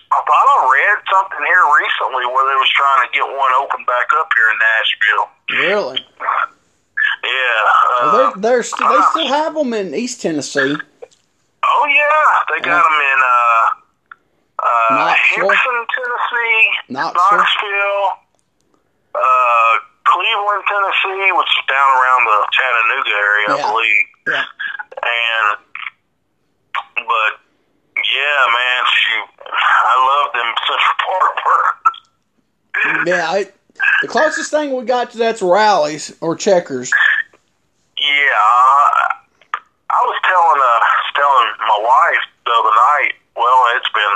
[0.08, 3.84] I thought I read something here recently where they was trying to get one open
[3.84, 5.28] back up here in Nashville.
[5.61, 6.00] really?
[7.24, 7.28] Yeah.
[7.28, 10.76] Uh, Well, they're, they're st- they still have them in East Tennessee.
[10.76, 13.66] oh yeah, they got them in uh,
[14.64, 15.48] uh, Knoxville?
[15.50, 17.38] Hixson, Tennessee, Knoxville?
[17.38, 18.08] Knoxville,
[19.14, 19.74] uh,
[20.09, 24.07] Cleveland, Tennessee, which is down around the Chattanooga area, I believe.
[24.27, 24.44] Yeah.
[25.05, 25.47] And
[27.05, 27.33] but
[28.03, 31.99] yeah, man, shoot, I love them Central Park burgers.
[33.07, 33.47] Yeah, I,
[34.03, 36.90] the closest thing we got to that's Rally's or checkers.
[37.99, 38.90] Yeah, uh,
[39.90, 40.81] I was telling uh
[41.16, 43.14] telling my wife the other night.
[43.37, 44.14] Well, it's been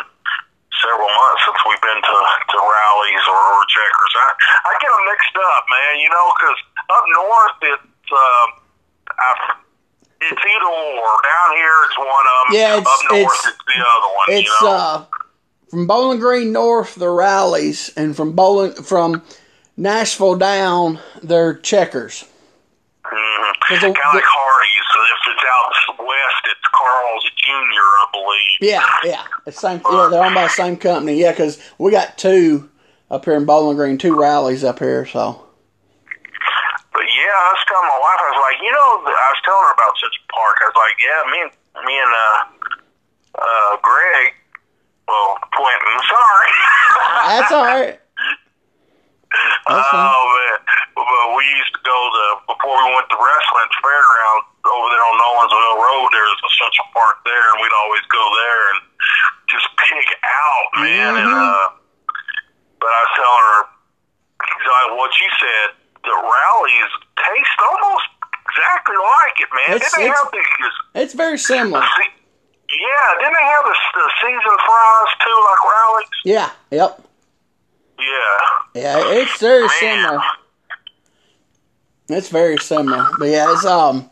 [0.82, 1.61] several months since
[1.92, 4.12] been to to Rally's or, or checkers.
[4.16, 4.26] I
[4.64, 5.92] I get them mixed up, man.
[6.00, 8.48] You know, because up north, it's um,
[9.12, 9.30] I,
[10.24, 11.12] it's either or.
[11.22, 12.56] Down here, it's one of them.
[12.56, 14.26] Yeah, it's- up north, it's- it's, the other one.
[14.28, 14.72] It's you know?
[14.72, 15.04] uh
[15.70, 19.22] from Bowling Green north the Rally's, and from Bowling from
[19.76, 22.24] Nashville down they're checkers.
[23.04, 23.52] Mhm.
[23.68, 24.61] The- Kind of like Hardee's.
[25.12, 28.70] If it's out west, it's Carl's Jr., I believe.
[28.72, 29.80] Yeah, yeah, it's same.
[29.84, 31.20] Yeah, they're owned by the same company.
[31.20, 32.70] Yeah, because we got two
[33.10, 35.04] up here in Bowling Green, two rallies up here.
[35.04, 35.44] So
[36.92, 39.64] But yeah, I was telling my wife, I was like, you know, I was telling
[39.68, 40.56] her about Central Park.
[40.62, 41.52] I was like, yeah, me and
[41.84, 42.38] me and uh,
[43.36, 44.32] uh, Greg,
[45.08, 46.50] well, Quentin, sorry.
[47.28, 47.98] that's all right.
[49.64, 50.58] Oh man,
[50.92, 54.42] but we used to go to before we went to wrestling at the fairground
[54.72, 56.08] over there on Nolensville Road.
[56.12, 58.78] There's a Central Park there, and we'd always go there and
[59.52, 61.12] just pig out, man.
[61.20, 61.36] And Mhm.
[61.36, 61.68] uh,
[62.80, 63.60] but I was telling her
[64.42, 65.68] exactly what you said.
[66.02, 68.06] The Rally's taste almost
[68.48, 69.70] exactly like it, man.
[69.76, 71.80] It's- Didn't it's- have the, It's very similar.
[71.80, 72.04] the
[72.74, 73.14] yeah?
[73.20, 76.08] Didn't they have the, the seasoned fries too, like Rally's?
[76.24, 76.50] Yeah.
[76.70, 77.00] Yep.
[78.00, 78.38] Yeah.
[78.74, 78.98] Yeah.
[79.20, 79.70] It's very Man.
[79.78, 80.22] similar.
[82.08, 83.08] It's very similar.
[83.18, 84.10] But yeah, it's um.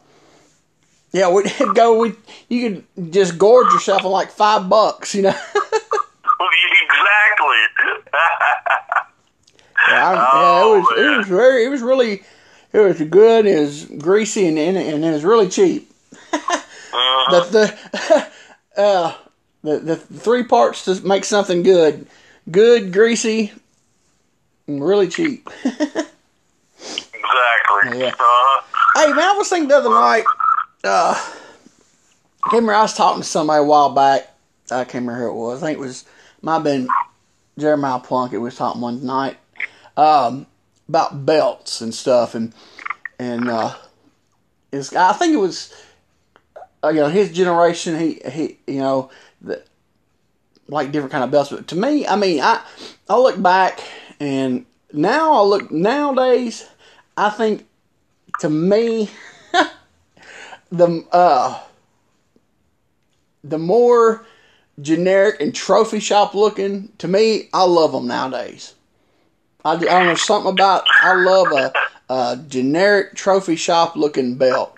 [1.13, 1.99] Yeah, we'd go.
[1.99, 2.13] We
[2.49, 5.31] you could just gorge yourself on like five bucks, you know.
[5.51, 5.57] exactly.
[9.89, 12.23] Yeah, I, Oh, yeah, it was it was very it was really
[12.73, 13.47] it was good.
[13.47, 15.91] It was greasy and and, and it was really cheap.
[16.33, 17.31] Mhm.
[17.31, 18.27] The
[18.77, 19.15] the uh
[19.63, 22.07] the the three parts to make something good,
[22.51, 23.53] good, greasy,
[24.67, 25.49] and really cheap.
[25.65, 26.01] Exactly.
[28.01, 28.09] Yeah.
[28.19, 28.63] Uh-huh.
[28.97, 30.25] hey man, I was thinking the other night.
[30.83, 31.15] Uh,
[32.43, 32.75] I remember.
[32.75, 34.35] I was talking to somebody a while back.
[34.71, 35.63] I can't remember who it was.
[35.63, 36.05] I think it was
[36.41, 36.89] might have been
[37.59, 39.37] Jeremiah Plunkett we was talking one night
[39.97, 40.47] um,
[40.89, 42.55] about belts and stuff, and
[43.19, 43.75] and uh,
[44.73, 45.75] I think it was
[46.83, 47.99] uh, you know his generation.
[47.99, 49.11] He he you know
[49.43, 49.63] the
[50.67, 52.65] like different kind of belts, but to me, I mean, I
[53.07, 53.81] I look back
[54.19, 54.65] and
[54.95, 56.67] now I look nowadays.
[57.19, 57.67] I think
[58.39, 59.11] to me
[60.71, 61.59] the uh
[63.43, 64.25] the more
[64.81, 68.75] generic and trophy shop looking to me i love them nowadays.
[69.65, 71.73] I, I don't know something about i love a,
[72.13, 74.75] a generic trophy shop looking belt.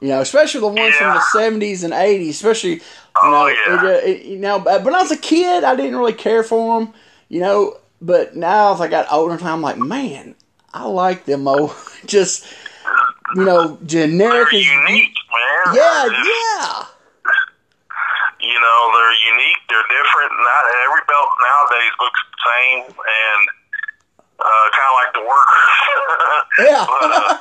[0.00, 2.80] You know especially the ones from the 70s and 80s especially you know
[3.22, 3.94] Oh, yeah.
[3.96, 6.80] it, it, you know but when i was a kid i didn't really care for
[6.80, 6.94] them
[7.28, 10.34] you know but now as i got older i'm like man
[10.72, 11.76] i like them oh
[12.06, 12.46] just
[13.36, 15.74] you know generic They're as unique, man.
[15.76, 16.84] yeah, just- yeah.
[18.40, 19.60] You know, they're unique.
[19.68, 20.32] They're different.
[20.32, 23.42] Not every belt nowadays looks the same, and
[24.40, 25.68] uh, kind of like the workers.
[26.58, 26.84] Yeah.
[26.88, 27.38] But, uh,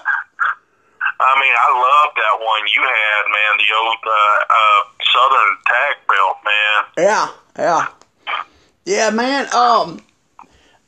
[1.22, 3.58] I mean, I love that one you had, man.
[3.58, 4.82] The old uh, uh,
[5.14, 6.86] Southern tag belt, man.
[6.98, 7.88] Yeah, yeah,
[8.86, 9.54] yeah, man.
[9.54, 10.02] Um,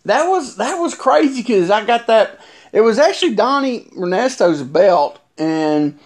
[0.06, 2.40] that was that was crazy because I got that.
[2.72, 6.00] It was actually Donnie Renesto's belt, and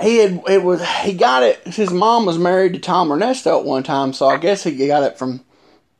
[0.00, 1.66] he had it was he got it.
[1.66, 5.02] His mom was married to Tom Renesto at one time, so I guess he got
[5.02, 5.44] it from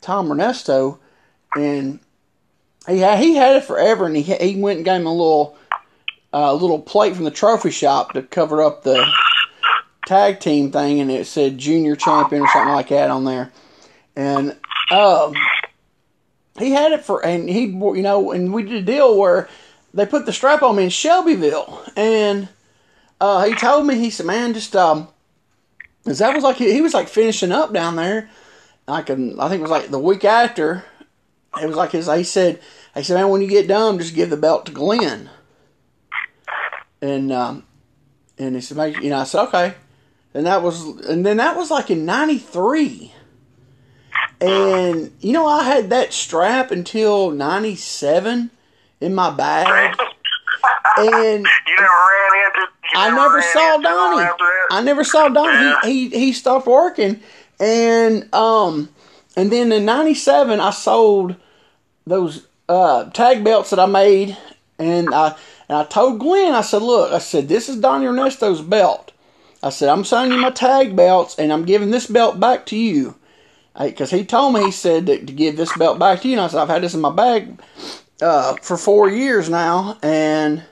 [0.01, 0.99] Tom Renesto,
[1.57, 2.01] and
[2.87, 5.57] he had, he had it forever, and he he went and gave him a little
[6.33, 9.07] uh, little plate from the trophy shop to cover up the
[10.07, 13.53] tag team thing, and it said junior champion or something like that on there.
[14.17, 14.57] And
[14.91, 15.35] um,
[16.59, 19.49] he had it for, and he, you know, and we did a deal where
[19.95, 22.49] they put the strap on me in Shelbyville, and
[23.21, 25.09] uh, he told me, he said, man, just um,
[26.05, 28.31] cause that was like he, he was like finishing up down there.
[28.89, 30.85] Like um, I think it was like the week after.
[31.61, 32.11] It was like his.
[32.11, 32.61] He said,
[32.95, 35.29] he said, man, when you get done, just give the belt to Glenn.
[37.01, 37.65] And um,
[38.39, 39.75] and he said, make, you know, I said, okay.
[40.35, 43.13] And that was, and then that was like in '93.
[44.41, 48.51] And you know, I had that strap until '97
[49.03, 49.99] in my bag,
[50.97, 52.69] and You never ran into.
[52.95, 54.31] I never saw Donnie.
[54.71, 55.53] I never saw Donnie.
[55.53, 55.81] Yeah.
[55.85, 57.21] He, he he stopped working,
[57.59, 58.89] and um,
[59.37, 61.37] and then in '97 I sold
[62.07, 64.37] those uh tag belts that I made,
[64.79, 65.35] and I
[65.69, 69.13] and I told Glenn I said, look, I said this is Donnie Renesto's belt.
[69.63, 72.77] I said I'm selling you my tag belts, and I'm giving this belt back to
[72.77, 73.15] you.
[73.81, 76.35] Because he told me, he said that to give this belt back to you.
[76.35, 77.59] And I said, I've had this in my bag
[78.23, 79.99] uh, for four years now.
[80.03, 80.63] And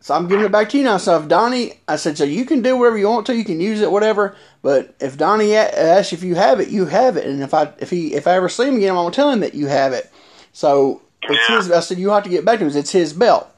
[0.00, 0.96] so I'm giving it back to you now.
[0.96, 3.60] So if Donnie, I said, so you can do whatever you want to, you can
[3.60, 4.34] use it, whatever.
[4.62, 7.26] But if Donnie asks if you have it, you have it.
[7.26, 9.40] And if I if he if I ever see him again, I'm gonna tell him
[9.40, 10.10] that you have it.
[10.52, 11.70] So it's his.
[11.70, 12.76] I said you have to get back to him.
[12.76, 13.48] It's his belt.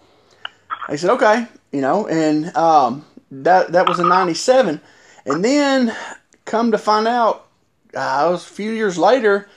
[0.88, 4.81] They said, okay, you know, and um, that that was in '97,
[5.27, 5.96] and then
[6.44, 7.46] come to find out,
[7.94, 9.48] uh, it was a few years later,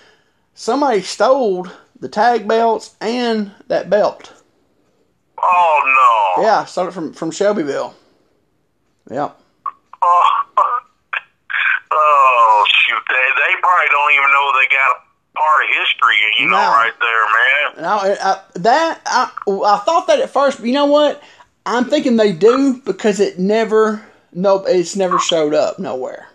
[0.54, 1.68] somebody stole
[2.00, 4.32] the tag belts and that belt.
[5.42, 6.44] Oh no.
[6.44, 7.94] Yeah, it from from Shelbyville.
[9.12, 9.40] Yep.
[10.02, 10.42] Oh,
[11.92, 13.02] oh shoot!
[13.10, 16.16] They they probably don't even know they got a part of history.
[16.40, 16.70] You know, No.
[16.72, 17.84] right there, man.
[17.84, 21.22] Now, I, that I, I thought that at first, but you know what?
[21.66, 26.28] I'm thinking they do because it never, nope, it's never showed up nowhere.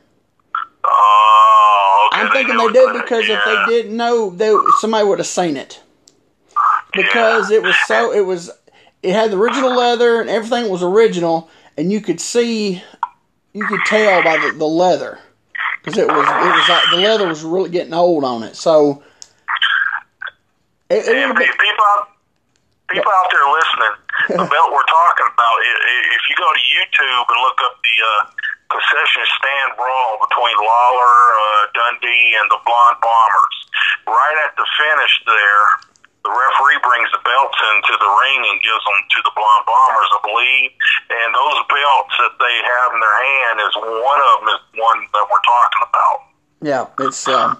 [0.84, 2.22] Oh, okay.
[2.22, 3.64] I'm thinking know they did because if yeah.
[3.66, 5.80] they didn't know, they somebody would have seen it
[6.92, 8.50] because it was so it was
[9.02, 12.82] it had the original leather and everything was original, and you could see,
[13.52, 15.18] you could tell by the, the leather
[15.82, 18.56] because it was it was like the leather was really getting old on it.
[18.56, 19.02] So
[20.90, 22.08] it, it Yeah, been, people out,
[22.90, 25.56] people out there listening, the belt we're talking about.
[25.64, 28.30] If you go to YouTube and look up the uh,
[28.70, 33.56] concession stand brawl between Lawler, uh, Dundee, and the Blonde Bombers,
[34.06, 35.90] right at the finish there,
[36.22, 40.10] the referee brings the belts into the ring and gives them to the Blonde Bombers,
[40.14, 40.70] I believe.
[41.10, 45.00] And those belts that they have in their hand is one of them is one
[45.16, 46.16] that we're talking about.
[46.60, 47.56] Yeah, it's um,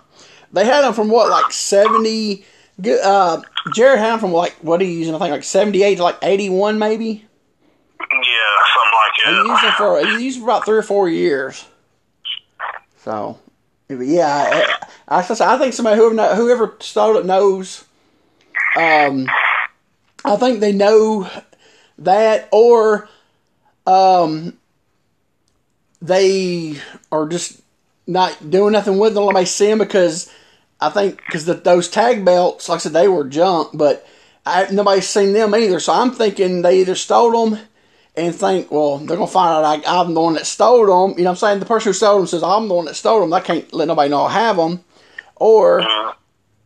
[0.53, 2.45] they had them from what like seventy.
[2.81, 3.41] Uh,
[3.75, 5.15] Jarrett had them from like what are you using?
[5.15, 7.25] I think like seventy eight to like eighty one maybe.
[8.13, 8.21] Yeah,
[8.75, 9.47] something like that.
[9.47, 11.65] used them for he used them for about three or four years.
[12.99, 13.39] So,
[13.89, 14.77] yeah,
[15.09, 17.85] I, I, I think somebody whoever kno- whoever stole it knows.
[18.77, 19.27] Um,
[20.25, 21.29] I think they know
[21.99, 23.09] that, or
[23.87, 24.59] um,
[26.03, 26.77] they
[27.11, 27.61] are just
[28.07, 29.25] not doing nothing with them.
[29.25, 30.33] Let me see them because
[30.81, 34.07] I think because those tag belts, like I said, they were junk, but
[34.45, 35.81] I, nobody's seen them either.
[35.81, 37.61] So I'm thinking they either stole them
[38.27, 41.19] and think, well, they're gonna find out I, I'm the one that stole them.
[41.19, 42.95] You know, what I'm saying the person who stole them says I'm the one that
[42.95, 43.33] stole them.
[43.33, 44.85] I can't let nobody know I have them,
[45.37, 46.13] or uh-huh.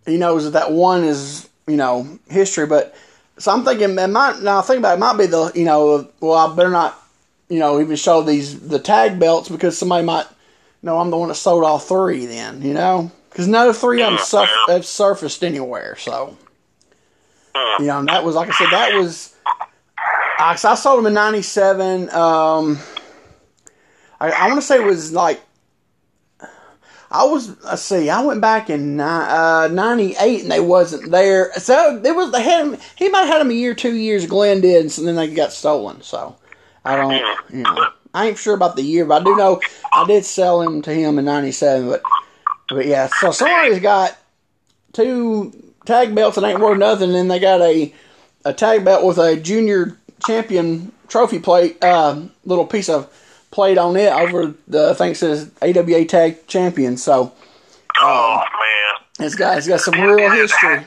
[0.07, 2.67] he knows that that one is you know history.
[2.67, 2.95] But
[3.39, 6.09] so I'm thinking it might now think about it, it might be the you know
[6.21, 7.01] well I better not
[7.49, 10.27] you know even show these the tag belts because somebody might
[10.83, 12.27] know I'm the one that sold all three.
[12.27, 15.97] Then you know because no three of them surf, have surfaced anywhere.
[15.97, 16.37] So
[17.55, 17.77] uh-huh.
[17.83, 19.34] you know and that was like I said that was.
[20.39, 22.11] I, I sold them in '97.
[22.11, 22.79] Um,
[24.21, 25.41] I, I want to say it was like
[27.15, 27.63] I was.
[27.63, 28.11] Let's see.
[28.11, 31.53] I went back in ni- uh, '98 and they wasn't there.
[31.55, 32.33] So it was.
[32.33, 32.81] They had him.
[32.97, 34.27] He might have had him a year, two years.
[34.27, 36.03] Glenn did, and so then they got stolen.
[36.03, 36.37] So
[36.85, 37.13] I don't.
[37.51, 39.61] You know, I ain't sure about the year, but I do know
[39.93, 41.89] I did sell him to him in '97.
[41.89, 42.03] But
[42.69, 43.09] but yeah.
[43.21, 44.19] So somebody's got
[44.93, 45.53] two
[45.87, 47.95] tag belts that ain't worth nothing, and they got a
[48.45, 53.09] a tag belt with a junior champion trophy plate, uh, little piece of
[53.51, 56.97] plate on it over the I think it says AWA tag champion.
[56.97, 57.33] So
[58.01, 59.27] Oh man.
[59.27, 60.85] it's got it's got some real history.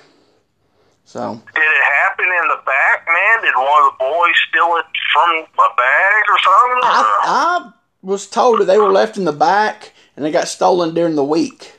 [1.06, 3.42] So Did it happen in the back, man?
[3.44, 6.80] Did one of the boys steal it from a bag or something?
[6.84, 7.72] I I
[8.02, 11.24] was told that they were left in the back and they got stolen during the
[11.24, 11.74] week.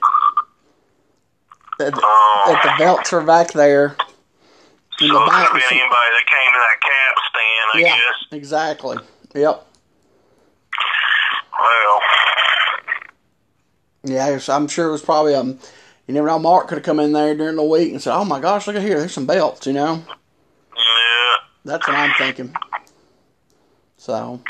[1.79, 3.97] That, that the belts are back there
[5.01, 5.45] in so the it could back.
[5.49, 8.33] have been anybody that came to that cab stand, I Yeah, guess.
[8.33, 8.97] exactly.
[9.35, 9.67] Yep.
[11.61, 12.01] Well,
[14.05, 15.59] Yeah, I'm sure it was probably um.
[16.07, 16.39] You never know.
[16.39, 18.77] Mark could have come in there during the week and said, "Oh my gosh, look
[18.77, 18.99] at here.
[18.99, 20.03] There's some belts." You know.
[20.77, 21.35] yeah.
[21.65, 22.55] That's what I'm thinking.
[23.99, 24.41] So,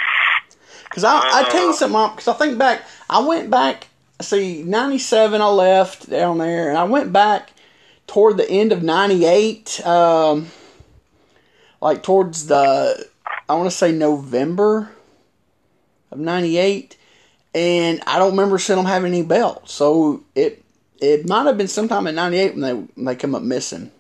[0.85, 3.89] because I I tell you something, because I think back, I went back.
[4.21, 7.51] See, '97, I left down there, and I went back
[8.09, 10.49] toward the end of '98, um,
[11.81, 13.09] like towards the
[13.49, 14.91] I want to say November
[16.11, 16.97] of '98,
[17.55, 19.73] and I don't remember seeing them having any belts.
[19.73, 20.65] So it
[21.01, 23.93] it might have been sometime in '98 when they when they come up missing.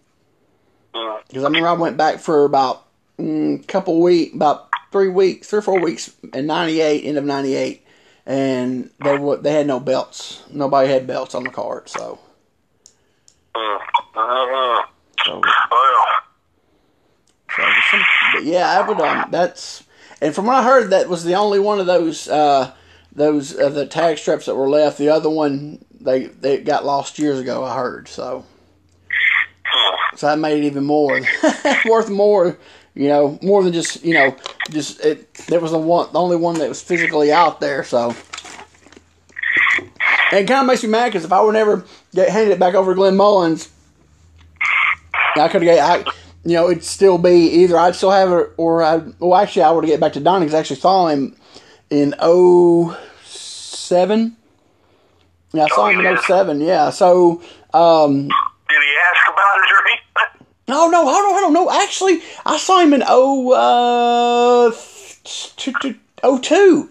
[1.29, 2.87] Because I remember I went back for about
[3.18, 7.24] a mm, couple week, about three weeks, three or four weeks in '98, end of
[7.24, 7.87] '98,
[8.26, 10.43] and they they had no belts.
[10.51, 12.18] Nobody had belts on the card, so
[13.59, 13.78] Mm.
[14.14, 14.82] Uh-uh.
[15.24, 15.42] so,
[17.56, 17.98] so
[18.34, 19.84] but yeah, I would um that's
[20.20, 22.72] and from what I heard, that was the only one of those uh
[23.12, 24.98] those uh, the tag straps that were left.
[24.98, 27.64] The other one they they got lost years ago.
[27.64, 28.44] I heard so.
[30.16, 31.20] So that made it even more
[31.84, 32.59] worth more,
[32.94, 34.36] you know, more than just you know,
[34.70, 35.32] just it.
[35.48, 37.84] That was the one, the only one that was physically out there.
[37.84, 38.16] So,
[40.31, 42.59] and it kind of makes me mad because if I would never get handed it
[42.59, 43.70] back over to Glenn Mullins,
[45.37, 46.07] I could have.
[46.07, 46.11] I
[46.45, 49.01] you know, it'd still be either I'd still have it or I.
[49.18, 51.35] Well, actually, I would get back to Donnie because I actually saw him
[51.91, 54.37] in 07.
[55.53, 56.61] Yeah, I saw Oh, him in 07.
[56.61, 57.41] Yeah, so.
[57.74, 60.47] Um, Did he ask about it or anything?
[60.68, 61.70] no, no, hold I don't know.
[61.70, 64.70] actually, I saw him in 0, uh,
[65.24, 66.89] t- t- 02.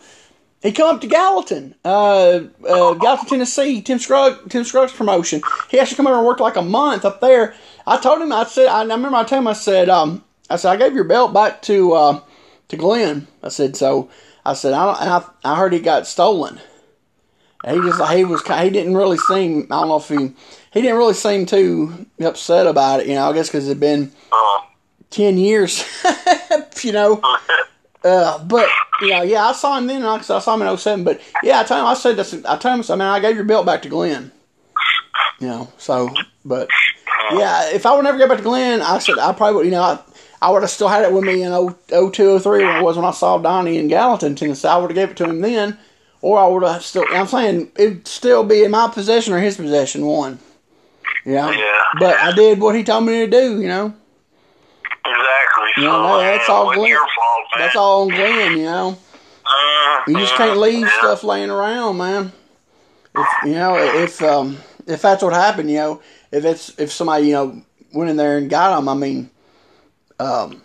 [0.62, 3.82] He come up to Gallatin, uh, uh, Gallatin, Tennessee.
[3.82, 5.42] Tim Scruggs, Tim Scruggs promotion.
[5.70, 7.54] He actually come over and worked like a month up there.
[7.86, 10.56] I told him, I said, I, I remember I told him, I said, um, I
[10.56, 12.22] said, I gave your belt back to, uh,
[12.70, 13.28] to Glenn.
[13.44, 14.10] I said, so,
[14.46, 16.60] I said, I don't, and I, I heard he got stolen.
[17.64, 20.34] And he just, he was, he didn't really seem, I don't know if he,
[20.74, 24.12] he didn't really seem too upset about it, you know, I guess because it'd been
[24.32, 24.62] Uh,
[25.12, 25.86] 10 years,
[26.84, 27.22] you know.
[28.08, 28.70] Uh, but
[29.02, 30.04] you know, yeah, I saw him then.
[30.04, 32.58] I I saw him in 07, But yeah, I told him, I said, this, I
[32.58, 34.32] told him, I mean, I gave your belt back to Glenn.
[35.40, 36.10] You know, so,
[36.46, 36.70] but
[37.34, 39.66] yeah, if I would never go back to Glenn, I said I probably would.
[39.66, 40.00] You know, I,
[40.42, 42.96] I would have still had it with me in 0- 02, 03 when it was
[42.96, 44.68] when I saw Donnie in Gallatin, Tennessee.
[44.68, 45.78] I would have gave it to him then,
[46.22, 47.06] or I would have still.
[47.12, 50.40] I'm saying it'd still be in my possession or his possession, one.
[51.26, 51.52] You know?
[51.52, 51.82] Yeah.
[52.00, 53.62] But I did what he told me to do.
[53.62, 53.94] You know.
[55.06, 55.47] exactly.
[55.78, 56.96] Yeah, so, that's all it Glenn.
[56.96, 57.46] fault.
[57.58, 58.58] That's all on Glenn.
[58.58, 58.98] You know.
[59.46, 62.32] Uh, You just can't leave stuff laying around, man.
[63.16, 66.02] If you know, if um, if that's what happened, you know,
[66.32, 67.62] if it's if somebody you know
[67.94, 69.30] went in there and got them, I mean,
[70.20, 70.62] um,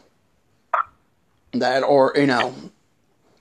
[1.52, 2.54] that or you know,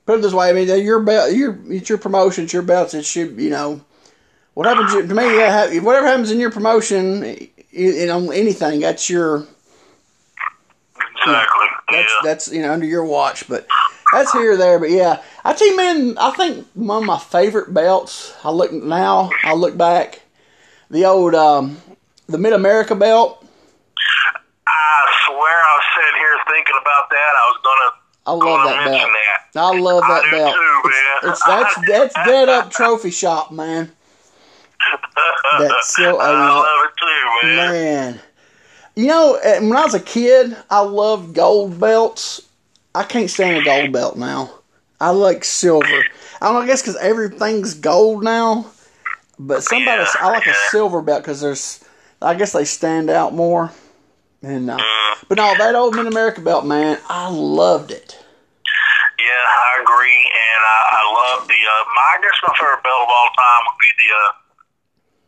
[0.05, 2.93] put it this way, I mean, your belt, your it's your promotions, your belts.
[2.93, 3.81] It should you know,
[4.53, 9.45] what happens to me, whatever happens in your promotion, i- you know, anything that's your
[11.21, 11.65] Exactly.
[11.89, 12.19] that's yeah.
[12.23, 13.67] that's you know under your watch, but
[14.11, 14.79] that's here or there.
[14.79, 18.33] But yeah, I tell you, man, I think one of my favorite belts.
[18.43, 20.21] I look now, I look back,
[20.89, 21.77] the old um,
[22.27, 23.45] the Mid America belt.
[24.67, 27.33] I swear I was sitting here thinking about that.
[27.35, 27.91] I was gonna.
[28.23, 29.09] I love gonna that belt.
[29.53, 29.59] That.
[29.59, 30.53] I love that I belt.
[30.53, 31.31] too, It's, man.
[31.31, 33.91] it's that's that's dead up trophy shop, man.
[35.59, 37.71] That's so- I love it too, man.
[37.71, 38.19] Man,
[39.01, 42.41] you know, eh, when I was a kid, I loved gold belts.
[42.93, 44.51] I can't stand a gold belt now.
[44.99, 45.87] I like silver.
[46.39, 48.67] I don't know, I guess because everything's gold now.
[49.39, 51.83] But somebody, Yeah, I like a silver belt because there's,
[52.21, 53.71] I guess they stand out more.
[54.43, 55.25] And uh, Mm.
[55.27, 58.19] but no, that old Mid America belt, man, I loved it.
[59.17, 61.53] Yeah, I agree, and I, I love the.
[61.53, 64.31] Uh, my, I guess my favorite belt of all time would be the uh,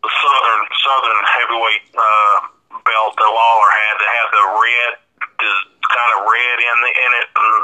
[0.04, 2.53] the southern southern heavyweight uh,
[2.86, 4.92] belt that Lawler had that had the red,
[5.40, 5.54] the
[5.90, 7.28] kind of red in the, in it.
[7.36, 7.64] And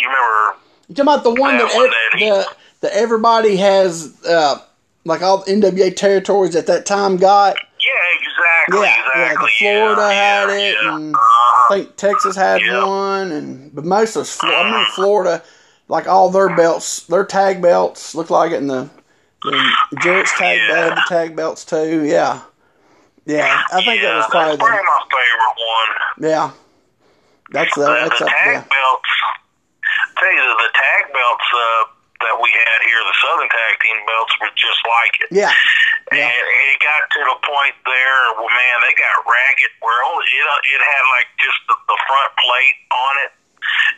[0.00, 0.56] you remember?
[0.88, 2.46] You talking about the one That that one ev- that he- the
[2.80, 4.58] that everybody has, uh,
[5.04, 7.56] like all NWA territories at that time got.
[7.80, 9.48] Yeah, exactly, Yeah, yeah, the.
[9.58, 10.94] Florida yeah, had yeah, it, yeah.
[10.96, 11.74] and Uh-huh.
[11.74, 12.84] I think Texas had Yeah.
[12.84, 15.42] one, and but most of Flo- I mean Florida,
[15.88, 18.88] like all their belts, their tag belts look like it, and the,
[19.42, 20.76] the Jarrett's tag Yeah.
[20.88, 22.04] had the tag belts too.
[22.04, 22.40] Yeah,
[23.26, 25.90] yeah, I think that was yeah, probably probably the my favorite one.
[26.30, 26.46] yeah.
[27.52, 28.64] That's the The, that's the up tag there.
[28.72, 29.12] belts.
[30.16, 31.82] Tell you the, the tag belts uh,
[32.24, 35.28] that we had here, the Southern Tag Team belts, were just like it.
[35.34, 35.52] Yeah,
[36.16, 36.32] yeah.
[36.32, 40.46] And it got to the point there, well, man, they got ragged where only it,
[40.72, 43.30] it had like just the, the front plate on it,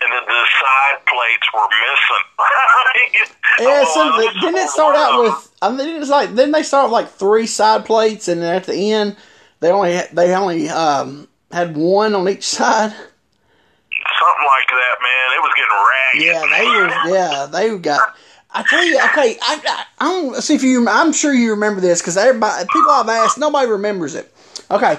[0.03, 2.25] and then the side plates were missing.
[3.61, 5.53] Yeah, Oh, some, didn't it start out with?
[5.63, 8.65] I mean, it's like didn't they start with like three side plates, and then at
[8.65, 9.17] the end
[9.61, 12.91] they only had- they only um, had one on each side.
[12.91, 15.33] something like that, man.
[15.37, 16.23] It was getting ragged.
[16.25, 16.67] Yeah, they
[17.11, 17.15] were.
[17.17, 18.17] Yeah, they got.
[18.57, 19.39] I tell you, okay.
[19.43, 20.89] I, I, I don't see if you.
[20.89, 24.33] I'm sure you remember this because everybody, people I've asked, nobody remembers it.
[24.71, 24.99] Okay,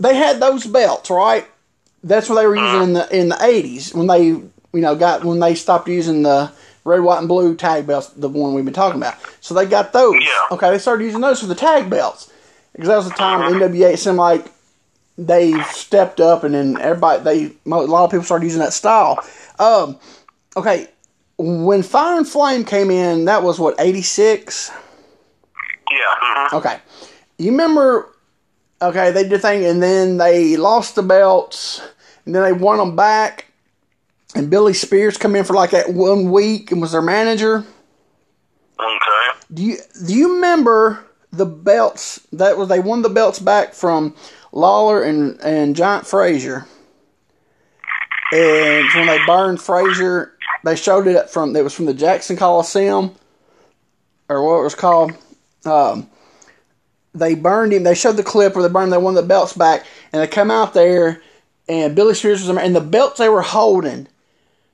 [0.00, 1.46] they had those belts, right?
[2.02, 5.24] That's what they were using in the in the 80s when they, you know, got
[5.24, 6.50] when they stopped using the
[6.84, 9.16] red, white, and blue tag belts, the one we've been talking about.
[9.40, 10.14] So they got those.
[10.22, 10.28] Yeah.
[10.56, 12.32] Okay, they started using those for the tag belts
[12.72, 13.92] because that was the time NWA.
[13.92, 14.46] It seemed like
[15.18, 19.18] they stepped up, and then everybody they a lot of people started using that style.
[19.58, 19.98] Um,
[20.56, 20.88] okay,
[21.36, 24.70] when Fire and Flame came in, that was what eighty six.
[25.90, 25.98] Yeah.
[26.22, 26.52] mhm.
[26.54, 26.78] Okay,
[27.38, 28.08] you remember?
[28.82, 31.82] Okay, they did the thing, and then they lost the belts,
[32.24, 33.46] and then they won them back.
[34.34, 37.64] And Billy Spears come in for like that one week and was their manager.
[38.78, 39.40] Okay.
[39.52, 39.76] Do you
[40.06, 44.14] do you remember the belts that was they won the belts back from
[44.52, 46.66] Lawler and and Giant Frazier?
[48.32, 50.32] And when they burned Frazier,
[50.64, 53.14] they showed it up from it was from the Jackson Coliseum
[54.28, 55.12] or what it was called.
[55.64, 56.08] Um,
[57.14, 57.82] they burned him.
[57.82, 58.92] They showed the clip where they burned.
[58.92, 61.22] They won the belts back, and they come out there,
[61.68, 64.08] and Billy Spears was and the belts they were holding,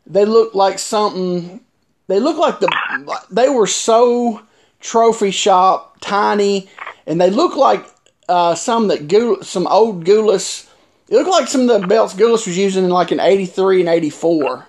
[0.07, 1.61] they looked like something.
[2.09, 4.43] They looked like the they were so
[4.80, 6.68] trophy shop tiny,
[7.07, 7.87] and they looked like
[8.28, 10.68] uh, some that Gul- some old Gulas.
[11.09, 13.89] It looked like some of the belts Gulas was using in like an '83 and
[13.89, 14.66] '84.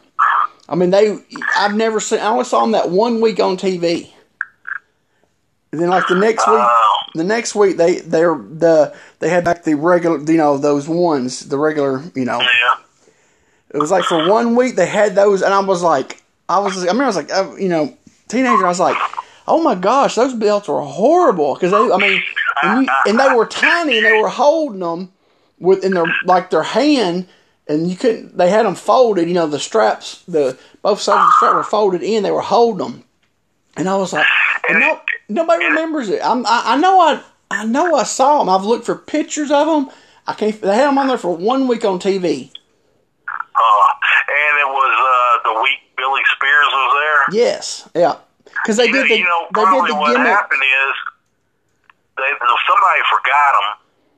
[0.70, 1.18] I mean, they.
[1.55, 2.20] I've never seen.
[2.20, 4.11] I only saw them that one week on TV.
[5.72, 6.65] And then like the next week,
[7.13, 11.41] the next week they they're the they had like the regular, you know, those ones,
[11.41, 12.39] the regular, you know.
[12.39, 12.76] Yeah.
[13.72, 16.88] It was like for one week they had those, and I was like, I was,
[16.88, 17.95] I mean, I was like, uh, you know,
[18.30, 18.65] teenager.
[18.65, 18.97] I was like,
[19.47, 22.24] oh my gosh, those belts were horrible because they, I mean,
[22.63, 25.11] and, you, and they were tiny, and they were holding them
[25.59, 27.28] with in their like their hand,
[27.68, 28.38] and you couldn't.
[28.38, 31.63] They had them folded, you know, the straps, the both sides of the strap were
[31.63, 32.24] folded in.
[32.24, 33.03] They were holding them,
[33.76, 34.26] and I was like,
[34.70, 36.21] and no, nobody remembers it.
[36.23, 37.21] I'm, I, I know, I,
[37.51, 38.49] I know, I saw them.
[38.49, 39.89] I've looked for pictures of them.
[40.25, 40.59] I can't.
[40.59, 42.51] They had them on there for one week on TV.
[43.30, 43.89] Uh,
[44.28, 47.43] and it was uh, the week Billy Spears was there.
[47.43, 50.11] Yes, yeah, because they You know, did the you know, they did probably the what
[50.13, 50.28] gimmick.
[50.28, 50.95] happened is
[52.17, 53.67] they, somebody forgot them,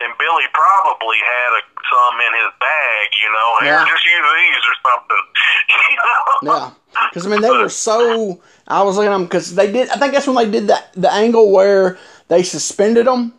[0.02, 3.08] and Billy probably had a, some in his bag.
[3.22, 3.86] You know, here, Yeah.
[3.90, 5.26] just use these or something.
[5.90, 6.54] you know?
[6.54, 6.72] Yeah,
[7.10, 8.42] because I mean they were so.
[8.68, 9.90] I was looking at them because they did.
[9.90, 11.98] I think that's when they did that the angle where
[12.28, 13.34] they suspended them,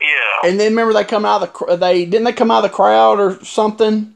[0.00, 0.48] Yeah.
[0.50, 2.76] and then remember they come out of the they didn't they come out of the
[2.76, 4.14] crowd or something.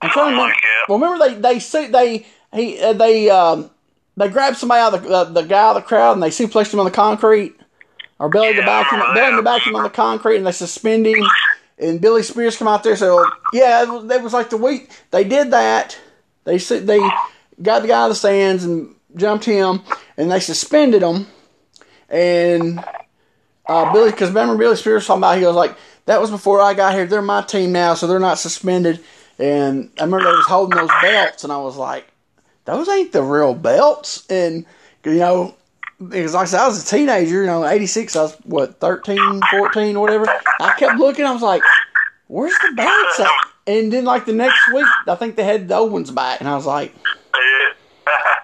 [0.00, 0.54] I'm trying to remember.
[0.88, 3.70] Well, remember they they see they he uh, they um
[4.16, 6.30] they grabbed somebody out of the uh, the guy out of the crowd and they
[6.30, 7.54] suplexed him on the concrete
[8.22, 9.44] or belly to back him belly to that.
[9.44, 11.22] back him on the concrete and they suspend him
[11.78, 14.90] and Billy Spears come out there so yeah it was, it was like the week
[15.10, 15.98] they did that
[16.44, 16.98] they they
[17.60, 19.82] got the guy out of the stands and jumped him
[20.16, 21.26] and they suspended him
[22.08, 22.82] and
[23.66, 26.60] uh, Billy because remember Billy Spears was talking about he was like that was before
[26.60, 29.00] I got here they're my team now so they're not suspended
[29.38, 32.12] and I remember they was holding those belts and I was like
[32.64, 34.24] those ain't the real belts.
[34.30, 34.64] And,
[35.04, 35.54] you know,
[36.08, 39.40] because like I said, I was a teenager, you know, 86, I was, what, 13,
[39.50, 40.26] 14, whatever.
[40.60, 41.62] I kept looking, I was like,
[42.28, 43.28] where's the belts at?
[43.66, 46.40] And then, like, the next week, I think they had the old ones back.
[46.40, 46.92] And I was like,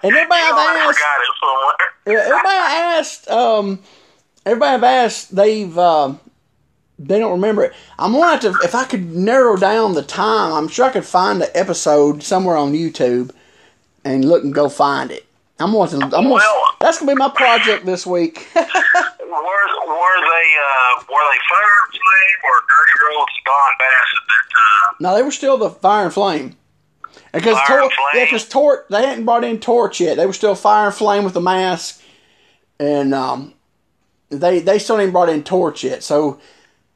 [0.03, 1.75] And everybody I've asked- forgot it somewhere.
[2.07, 3.79] yeah, everybody I asked, um,
[4.45, 6.19] everybody I've asked, they've, um,
[6.97, 7.73] they don't remember it.
[7.97, 11.05] I'm gonna have to, if I could narrow down the time, I'm sure I could
[11.05, 13.31] find the episode somewhere on YouTube
[14.05, 15.25] and look and go find it.
[15.59, 18.47] I'm to, I'm going to, Well- that's gonna be my project this week.
[18.55, 24.27] Were, were they uh, were they Fire and Flame or Dirty Roads Don Bass at
[24.27, 24.95] that time?
[25.01, 26.55] no, they were still the Fire and Flame.
[27.33, 28.07] Because Fire Tor- and Flame?
[28.15, 30.17] yeah, because Torch, they hadn't brought in Torch yet.
[30.17, 32.01] They were still Fire and Flame with the mask,
[32.79, 33.53] and um,
[34.29, 36.01] they they still ain't brought in Torch yet.
[36.03, 36.39] So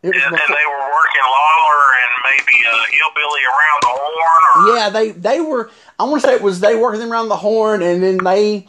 [0.03, 4.89] And, and they were working Lawler and maybe uh, Hillbilly around the horn, or Yeah,
[4.89, 5.71] they they were.
[5.97, 8.67] I want to say it was they worked them around the horn, and then they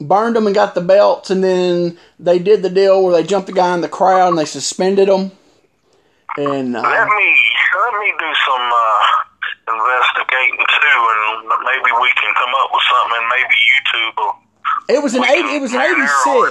[0.00, 3.46] burned them and got the belts, and then they did the deal where they jumped
[3.46, 5.30] the guy in the crowd and they suspended him.
[6.36, 7.36] And let uh, me
[7.78, 13.18] let me do some uh, investigating too, and maybe we can come up with something.
[13.22, 14.34] And maybe YouTube will.
[14.88, 15.54] it was an eight.
[15.54, 16.50] It was an narrow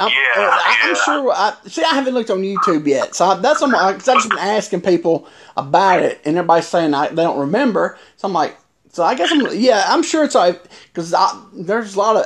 [0.00, 0.28] eighty six.
[0.36, 1.02] I'm, Yeah, uh, I'm yeah.
[1.04, 1.32] sure.
[1.32, 3.78] I, see, I haven't looked on YouTube yet, so I, that's something.
[3.92, 7.98] Because I've just been asking people about it, and everybody's saying I, they don't remember.
[8.16, 8.56] So I'm like,
[8.90, 9.46] so I guess I'm.
[9.54, 11.14] Yeah, I'm sure it's like because
[11.54, 12.24] there's a lot of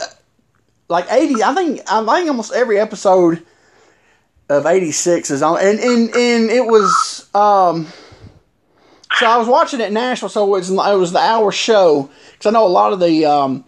[0.88, 1.42] like 80.
[1.42, 3.42] I think I think almost every episode
[4.48, 7.28] of 86 is on, and and and it was.
[7.34, 7.86] um
[9.18, 12.10] So I was watching it in Nashville, so it was, it was the hour show
[12.32, 13.64] because I know a lot of the um,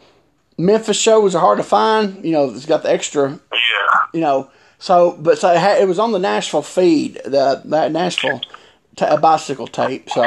[0.58, 2.24] Memphis shows are hard to find.
[2.24, 3.38] You know, it's got the extra.
[4.12, 4.50] You know.
[4.78, 8.40] So, but so it, had, it was on the Nashville feed, the that Nashville
[9.20, 10.10] bicycle tape.
[10.10, 10.22] So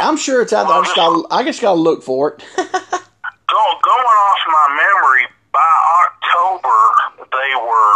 [0.00, 0.76] I'm sure it's out there.
[0.76, 2.44] I just got I just got to look for it.
[2.56, 5.72] Go, going off my memory, by
[6.04, 6.78] October
[7.32, 7.94] they were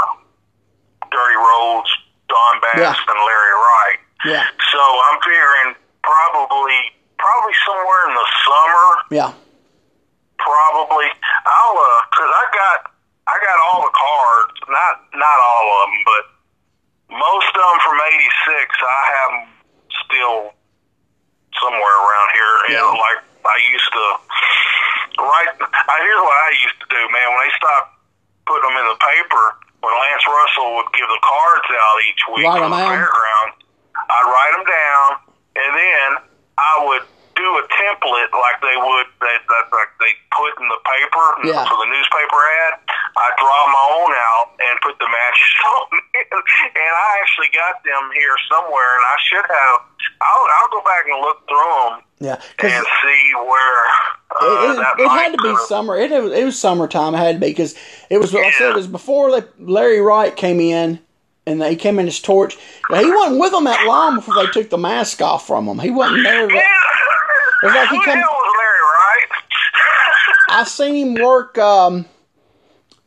[1.12, 1.90] Dirty Roads,
[2.28, 2.94] Don Bass, Yeah.
[2.96, 3.98] and Larry Wright.
[4.24, 6.78] yeah, So I'm figuring probably
[7.18, 9.32] probably somewhere in the summer, yeah,
[10.38, 11.06] probably.
[11.46, 12.91] I'll uh, cause I got
[13.42, 16.22] got all the cards, not not all of them, but
[17.18, 18.22] most of them from '86.
[18.80, 19.32] I have
[20.06, 20.38] still
[21.60, 22.54] somewhere around here.
[22.78, 23.02] Know, Yeah.
[23.02, 24.06] like I used to
[25.20, 25.50] write.
[25.60, 27.26] I here's what I used to do, man.
[27.34, 27.90] When they stopped
[28.46, 29.44] putting them in the paper,
[29.82, 32.88] when Lance Russell would give the cards out each week from 'em the out?
[32.90, 33.54] fairgrounds,
[33.98, 35.08] I'd write them down,
[35.56, 36.08] and then
[36.58, 40.80] I would do a template like they would that, that like they put in the
[40.84, 41.64] paper Yeah.
[41.68, 42.74] for the newspaper ad.
[43.16, 45.86] I draw my own out and put the matches on.
[46.14, 49.80] and I actually got them here somewhere, and I should have.
[50.22, 53.84] I'll, I'll go back and look through them Yeah, and see where
[54.30, 55.96] uh, it, it, it had to be summer.
[55.96, 57.14] It, it was summertime.
[57.14, 57.74] It had to be because
[58.10, 58.32] it was.
[58.32, 60.98] Like I said, it was before they, Larry Wright came in,
[61.46, 62.56] and he came in his torch.
[62.88, 65.78] But he wasn't with them that long before they took the mask off from him.
[65.78, 66.50] He wasn't there.
[66.52, 66.60] Yeah.
[67.62, 69.42] It was like he Who the come- hell was Larry Wright?
[70.48, 71.58] I seen him work.
[71.58, 72.06] Um,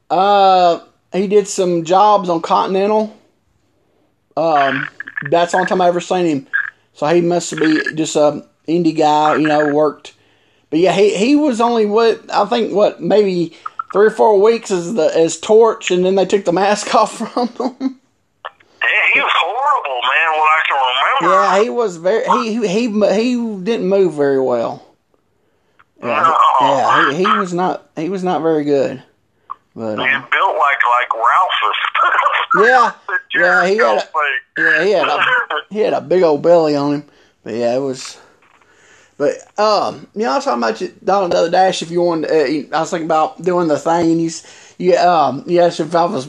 [0.10, 0.80] uh,
[1.14, 3.16] he did some jobs on Continental.
[4.38, 4.88] Um,
[5.30, 6.48] that's the only time I ever seen him.
[6.94, 10.14] So he must be just a indie guy, you know, worked.
[10.70, 13.56] But yeah, he he was only what I think what maybe
[13.94, 17.18] three or four weeks as the as torch, and then they took the mask off
[17.18, 18.00] from him.
[18.84, 20.40] Yeah, he was horrible, man.
[20.40, 21.36] What I can remember.
[21.58, 24.86] yeah, he was very he he he didn't move very well.
[26.02, 26.22] Yeah,
[26.62, 26.68] No.
[26.68, 29.02] yeah, he, he was not he was not very good.
[29.76, 31.78] But He's um, built like like Ralphus.
[32.68, 35.20] Yeah, The yeah, he had a- Yeah, he had a
[35.74, 37.04] he had a big old belly on him.
[37.44, 38.18] But yeah, it was.
[39.18, 41.82] But um, you know, I was talking about you down the other dash.
[41.82, 44.22] If you wanted, uh, I was thinking about doing the thing, and
[44.78, 46.28] you, um, you asked if I was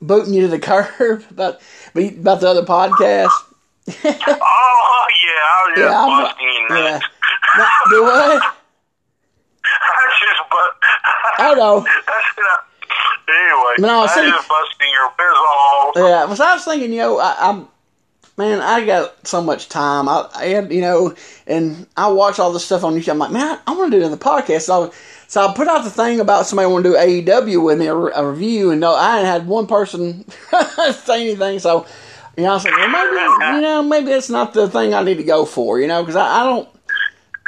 [0.00, 1.60] booting you to the curb about
[1.94, 3.30] about the other podcast.
[3.88, 7.00] Oh yeah, I was Yeah, I'm- busting you yeah.
[7.56, 8.42] No, do what?
[9.64, 10.70] I just but
[11.38, 11.86] I know.
[13.28, 16.08] Anyway, No, I see- just busting your bizzle.
[16.08, 17.68] Yeah, was I was thinking, you know, I, I'm,
[18.38, 20.08] man, I got so much time.
[20.08, 21.14] I, I had, you know,
[21.46, 23.10] and I watch all this stuff on YouTube.
[23.10, 24.62] I'm like, man, I, want to do it in the podcast.
[24.62, 24.94] So,
[25.26, 27.94] so I put out the thing about somebody want to do AEW with me, a,
[27.94, 30.24] a review, and no, I had one person
[31.04, 31.58] say anything.
[31.58, 31.86] So,
[32.38, 35.02] you know, I was like, well, maybe, you know, maybe it's not the thing I
[35.02, 36.68] need to go for, you know, because I, I don't,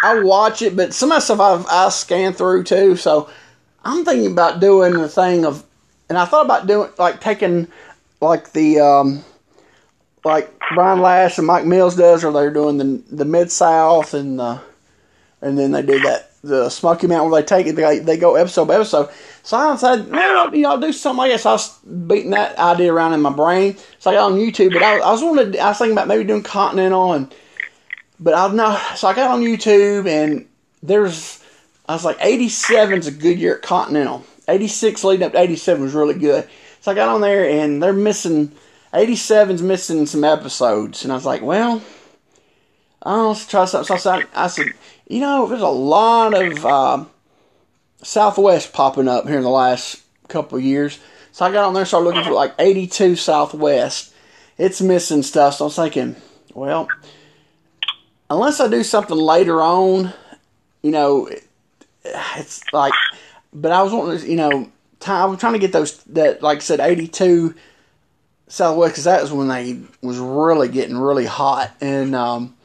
[0.02, 2.96] I watch it, but some of that stuff I've, I scan through too.
[2.96, 3.30] So,
[3.84, 5.64] I'm thinking about doing the thing of,
[6.08, 7.68] and I thought about doing like taking
[8.20, 9.24] like the um
[10.24, 14.38] like Brian Last and Mike Mills does, or they're doing the the Mid South and
[14.38, 14.60] the
[15.40, 18.34] and then they do that the Smoky Mountain where they take it they, they go
[18.36, 19.10] episode by episode.
[19.42, 21.40] So I said, well, you know, I'll do something like that.
[21.40, 23.76] So I was beating that idea around in my brain.
[23.98, 26.24] So I got on YouTube, but I, I was wanted, I was thinking about maybe
[26.24, 27.34] doing Continental and
[28.18, 28.78] but I don't know.
[28.96, 30.46] So I got on YouTube and
[30.82, 31.39] there's
[31.90, 34.24] I was like 87 is a good year at Continental.
[34.46, 36.48] 86 leading up to 87 was really good.
[36.80, 38.52] So I got on there and they're missing
[38.92, 41.82] 87's missing some episodes, and I was like, well,
[43.02, 43.86] I'll try something.
[43.86, 44.66] So I said, I said,
[45.08, 47.04] you know, there's a lot of uh,
[48.04, 51.00] Southwest popping up here in the last couple years.
[51.32, 54.14] So I got on there, and started looking for like 82 Southwest.
[54.58, 56.14] It's missing stuff, so I was thinking,
[56.54, 56.86] well,
[58.28, 60.12] unless I do something later on,
[60.82, 61.28] you know,
[62.36, 62.94] it's like,
[63.52, 64.70] but I was wanting, to, you know,
[65.06, 67.54] I was trying to get those that, like I said, 82
[68.50, 72.56] Southwest because that was when they was really getting really hot, and um,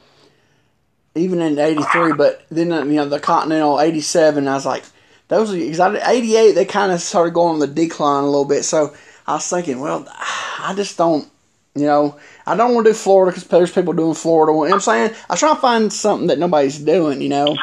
[1.14, 2.14] even in '83.
[2.14, 4.84] But then you know the Continental '87, I was like,
[5.28, 8.64] those are because '88 they kind of started going on the decline a little bit.
[8.64, 8.96] So
[9.28, 10.04] I was thinking, well,
[10.58, 11.30] I just don't,
[11.76, 14.50] you know, I don't want to do Florida because there's people doing Florida.
[14.50, 17.56] You know what I'm saying I trying to find something that nobody's doing, you know,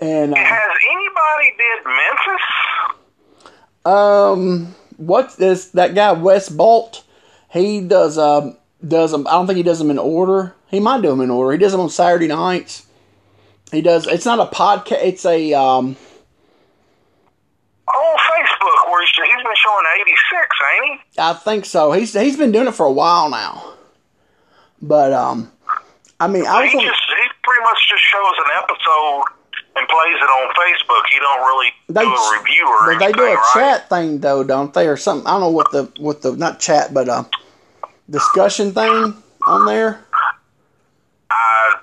[0.00, 0.32] and.
[0.32, 2.42] Uh, Has anybody did Memphis?
[3.84, 7.04] Um, what is that guy Wes Bolt?
[7.50, 9.26] He does um does them.
[9.26, 10.54] I don't think he does them in order.
[10.68, 11.52] He might do them in order.
[11.52, 12.86] He does them on Saturday nights.
[13.72, 14.06] He does.
[14.06, 15.02] It's not a podcast.
[15.02, 15.96] It's a um.
[17.88, 21.18] On Facebook, where he's, he's been showing 86, ain't he?
[21.18, 21.92] I think so.
[21.92, 23.72] He's he's been doing it for a while now.
[24.82, 25.50] But um,
[26.20, 29.22] I mean, I was He just he pretty much just shows an episode
[29.78, 31.02] and plays it on Facebook.
[31.10, 33.50] He don't really They- do a review or but they do a right?
[33.54, 35.26] chat thing though, don't they, or something?
[35.26, 37.24] I don't know what the what the not chat, but uh,
[38.10, 39.14] discussion thing
[39.46, 40.04] on there.
[41.30, 41.74] I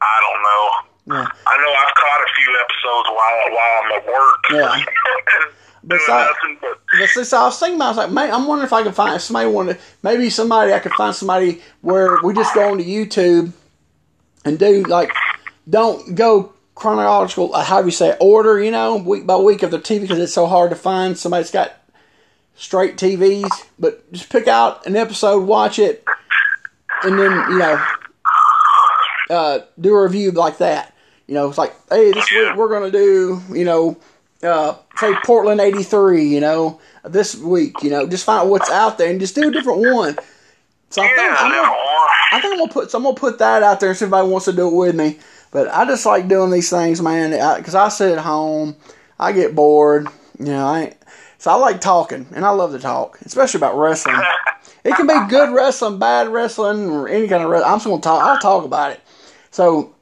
[0.00, 1.16] I don't know.
[1.16, 1.28] Yeah.
[1.46, 4.36] I know I've caught a few episodes while while I'm at work.
[4.50, 4.84] Yeah.
[5.84, 8.30] Doing Besides- nothing but But see, so I was thinking about, I was like, man,
[8.32, 11.60] I'm wondering if I can find if somebody wanted, maybe somebody I could find somebody
[11.80, 13.52] where we just go onto YouTube
[14.44, 15.10] and do like,
[15.68, 19.62] don't go chronological, uh, how do you say, it, order, you know, week by week
[19.62, 21.74] of the TV because it's so hard to find somebody that's got
[22.56, 26.04] straight TVs, but just pick out an episode, watch it,
[27.02, 27.86] and then you know,
[29.30, 30.94] uh, do a review like that.
[31.26, 33.96] You know, it's like, hey, this week we're gonna do, you know,
[34.42, 36.26] uh, say Portland '83.
[36.26, 39.48] You know, this week, you know, just find out what's out there and just do
[39.48, 40.16] a different one.
[40.90, 41.76] So I think I'm gonna.
[42.32, 44.12] I think I'm gonna put, so I'm gonna put that out there and see if
[44.12, 45.18] anybody wants to do it with me.
[45.52, 48.74] But I just like doing these things, man, because I, sit at home,
[49.20, 50.08] I get bored.
[50.38, 50.94] You know, I
[51.38, 54.20] So I like talking, and I love to talk, especially about wrestling.
[54.84, 57.70] It can be good wrestling, bad wrestling, or any kind of wrestling.
[57.70, 58.20] I'm just gonna talk.
[58.20, 59.00] I'll talk about it.
[59.52, 59.94] So,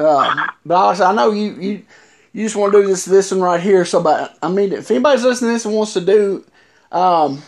[0.00, 1.84] uh, but I know you you
[2.32, 3.84] you just want to do this this one right here.
[3.84, 6.44] So, but I mean, if anybody's listening to this and wants to do
[6.90, 7.42] um,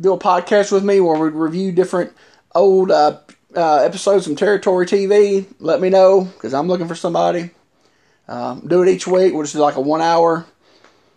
[0.00, 2.12] do a podcast with me where we review different
[2.54, 3.18] old uh,
[3.56, 7.50] uh, episodes from Territory TV, let me know because I'm looking for somebody.
[8.28, 9.32] Um, do it each week.
[9.32, 10.46] We'll just do like a one hour.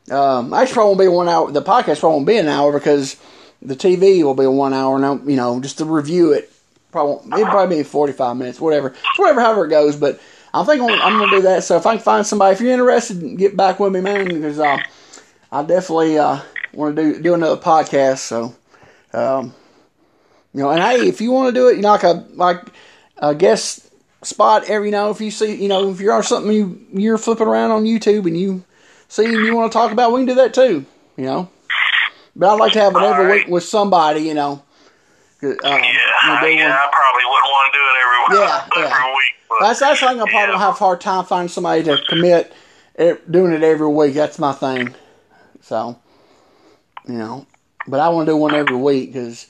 [0.10, 1.52] Um, actually, probably won't be one hour.
[1.52, 3.18] The podcast probably won't be an hour because
[3.62, 5.00] the TV will be a one hour.
[5.00, 6.52] Now, you know, just to review it.
[6.92, 9.96] Probably it'll probably be forty five minutes, whatever, whatever, however it goes.
[9.96, 10.20] But
[10.54, 11.64] I think I'm, I'm gonna do that.
[11.64, 14.60] So if I can find somebody, if you're interested, get back with me, man, because
[14.60, 14.78] uh,
[15.52, 16.42] I definitely uh,
[16.74, 18.20] want to do do another podcast.
[18.20, 18.56] So,
[19.14, 19.54] um,
[20.54, 22.60] you know, and hey, if you want to do it, you know, like a like
[23.18, 23.90] a guest
[24.24, 27.18] spot every you know if you see you know if you're on something you you're
[27.18, 28.64] flipping around on YouTube and you
[29.10, 30.86] see and you want to talk about, we can do that too.
[31.18, 31.50] You know,
[32.36, 33.46] but I'd like to have it every Alright.
[33.46, 34.22] week with somebody.
[34.22, 34.64] You know.
[35.44, 38.90] Uh, Yeah, I, yeah, one- I probably wouldn't want to do it every Yeah, every
[38.90, 39.16] yeah.
[39.16, 39.34] week.
[39.50, 40.22] But That's that's the thing.
[40.22, 40.60] I probably yeah.
[40.60, 42.54] have a hard time finding somebody to commit
[43.30, 44.14] doing it every week.
[44.14, 44.96] That's my thing.
[45.62, 46.00] So,
[47.08, 47.46] you know,
[47.88, 49.48] but I want to do one every week because,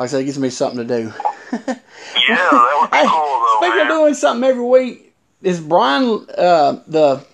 [0.00, 1.12] I said, it gives me something to do.
[1.52, 3.86] Yeah, that would be Hey, cool though, speaking man.
[3.90, 7.24] of doing something every week, is Brian uh, the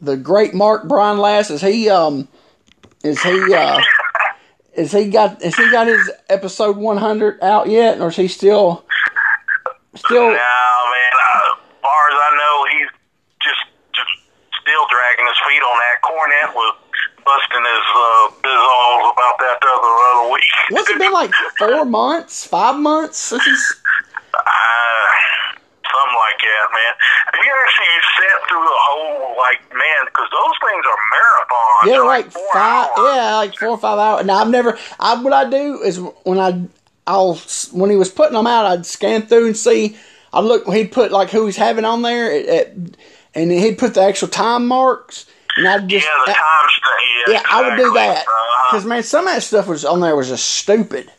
[0.00, 1.50] the great Mark Brian Last?
[1.50, 2.28] Is he um
[3.04, 3.80] is he uh
[4.74, 8.28] is he got has he got his episode one hundred out yet, or is he
[8.28, 8.84] still
[9.96, 10.28] still?
[10.30, 10.36] No, man.
[10.36, 12.90] Uh, as far as I know, he's
[13.42, 14.12] just just
[14.62, 15.96] still dragging his feet on that.
[16.02, 16.74] Cornette was
[17.24, 20.42] busting his uh, bizzles about that the other, other week.
[20.70, 21.32] What's it been like?
[21.58, 23.74] Four months, five months since he's.
[24.34, 25.06] Uh,
[25.84, 26.94] something like that, man.
[27.26, 31.86] Have you actually sat through the whole, like, man, because those things are marathons.
[31.86, 32.88] Yeah, They're like four five.
[32.96, 33.16] hours.
[33.16, 34.26] Yeah, like four or five hours.
[34.26, 34.78] Now I've never.
[34.98, 36.64] I what I do is when I
[37.06, 37.34] I'll
[37.72, 39.96] when he was putting them out, I'd scan through and see.
[40.32, 40.66] I look.
[40.72, 42.72] He'd put like who he's having on there, at, at,
[43.34, 45.26] and he'd put the actual time marks,
[45.56, 46.06] and I'd just.
[46.06, 46.68] Yeah, the time.
[47.26, 48.00] Yeah, yeah, I would do exactly.
[48.00, 48.68] that Uh-huh.
[48.70, 51.10] because man, some of that stuff was on there was just stupid,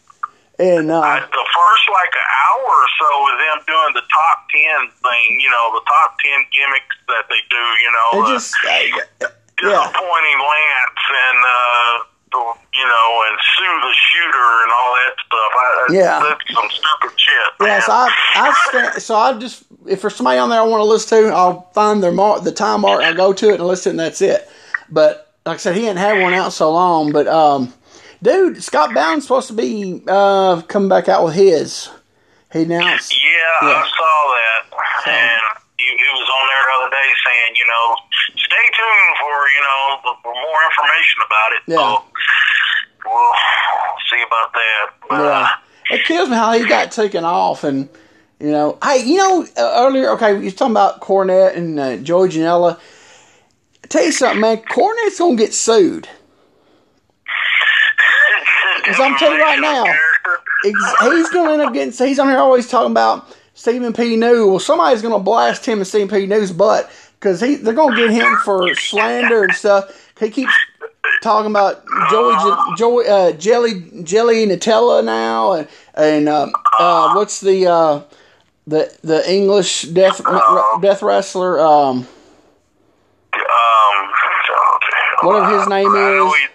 [0.60, 4.38] and uh, I, the first like an hour or so of them doing the top
[4.50, 8.34] ten thing, you know, the top ten gimmicks that they do, you know, it uh,
[8.34, 9.30] just uh, yeah.
[9.58, 11.94] disappointing Lance and uh,
[12.34, 15.52] you know, and sue the shooter and all that stuff.
[15.60, 16.20] I, Yeah.
[16.30, 17.60] that's some stupid shit.
[17.60, 17.70] Man.
[17.70, 20.82] Yeah, so I, I stand, so I just if there's somebody on there I want
[20.82, 23.68] to listen to, I'll find their mark, the time mark, I'll go to it and
[23.68, 24.48] listen, and that's it.
[24.90, 27.12] But like I said, he hadn't had one out so long.
[27.12, 27.74] But um,
[28.22, 31.90] dude, Scott Bowden's supposed to be uh coming back out with his.
[32.54, 33.12] He announced.
[33.18, 33.82] Yeah, Yeah.
[33.82, 34.62] I saw that,
[35.10, 35.42] and
[35.80, 38.13] he, he was on there the other day saying, you know, stay tuned for
[39.54, 41.62] you know for more information about it.
[41.68, 41.78] Yeah.
[41.78, 42.04] So
[43.06, 43.34] we'll
[44.10, 44.86] see about that.
[45.10, 45.48] But, uh,
[45.90, 47.90] Yeah, it kills me how he got taken off, and
[48.40, 51.98] you know, hey, you know, uh, earlier, okay, you was talking about Cornette and uh,
[51.98, 52.80] Joey Janela.
[53.90, 54.58] Tell you something, man.
[54.58, 56.08] Cornette's gonna get sued.
[58.78, 59.86] Because I'm telling you right now,
[60.64, 61.94] he's going to end up getting.
[62.06, 64.18] He's on here always talking about Stephen P.
[64.18, 64.50] New.
[64.50, 66.26] Well, somebody's going to blast him and Stephen P.
[66.26, 66.92] New's butt
[67.24, 70.12] because he they're going to get him for slander and stuff.
[70.20, 70.52] He keeps
[71.22, 72.36] talking about Joey,
[72.78, 78.02] Joey uh, Jelly Jelly Nutella now, and and um, uh, what's the uh,
[78.68, 80.22] the the English death
[80.82, 81.62] death wrestler?
[81.62, 82.06] Um,
[83.34, 84.10] Um,
[85.24, 85.94] Whatever his name is.
[85.96, 86.48] he,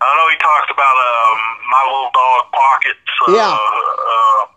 [0.00, 1.38] I know he talks about um,
[1.70, 3.12] my little dog pockets.
[3.28, 4.47] Uh, Yeah.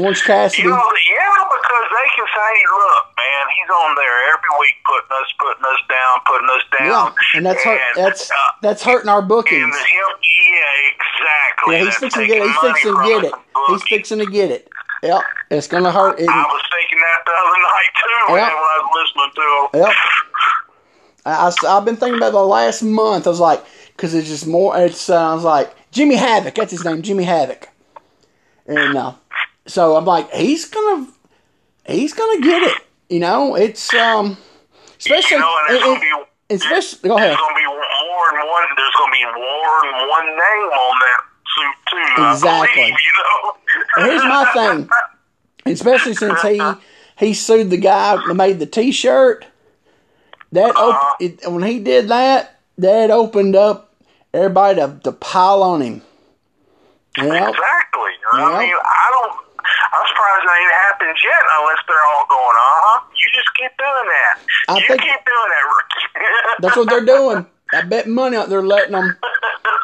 [0.00, 0.62] Orange Cassidy.
[0.62, 5.12] you know, yeah, because they can say, "Look, man, he's on there every week, putting
[5.18, 8.82] us, putting us down, putting us down." Yeah, and that's hurt, And, that's uh, that's
[8.82, 9.60] hurting our bookings.
[9.62, 11.76] him, yeah, exactly.
[11.76, 12.42] Yeah, he's fixing to get.
[12.46, 13.34] He's fixing to get it.
[13.68, 14.68] He's fixing to get it.
[15.02, 16.18] Yep, it's gonna hurt.
[16.18, 18.46] It, I was thinking that the other night too, Yeah.
[18.46, 19.84] man, when I was listening to him.
[19.86, 19.94] Yep.
[21.26, 23.26] I, I, have been thinking about the last month.
[23.26, 23.62] I was like,
[23.96, 24.76] because it's just more.
[24.78, 26.54] It's uh, I was like Jimmy Havoc.
[26.54, 27.68] That's his name, Jimmy Havoc.
[28.66, 29.12] And uh,
[29.68, 31.06] so I'm like, he's gonna,
[31.86, 32.82] he's gonna get it.
[33.08, 34.36] You know, it's um,
[34.98, 36.00] especially, You know, and it- gonna it-
[36.48, 37.08] be especially.
[37.08, 37.30] Go ahead.
[37.30, 38.64] There's gonna be more than one.
[38.76, 41.20] There's gonna be more than one name on that
[41.54, 42.32] suit too.
[42.32, 42.82] Exactly.
[42.82, 44.06] believe, you know.
[44.10, 46.60] Here's my thing, especially since he
[47.18, 49.44] he sued the guy that made the T-shirt.
[50.52, 51.12] That Uh-huh.
[51.12, 53.92] op- it, when he did that, that opened up
[54.32, 56.02] everybody to, to pile on him.
[57.18, 57.24] Know?
[57.24, 58.10] Exactly.
[58.32, 58.44] Yeah.
[58.44, 59.47] I mean, I don't.
[59.92, 63.00] I'm surprised it ain't happened yet, unless they're all going, uh huh.
[63.16, 64.34] You just keep doing that.
[64.68, 66.02] I you keep doing that, Ricky.
[66.60, 67.46] That's what they're doing.
[67.72, 69.16] I bet money out there letting them.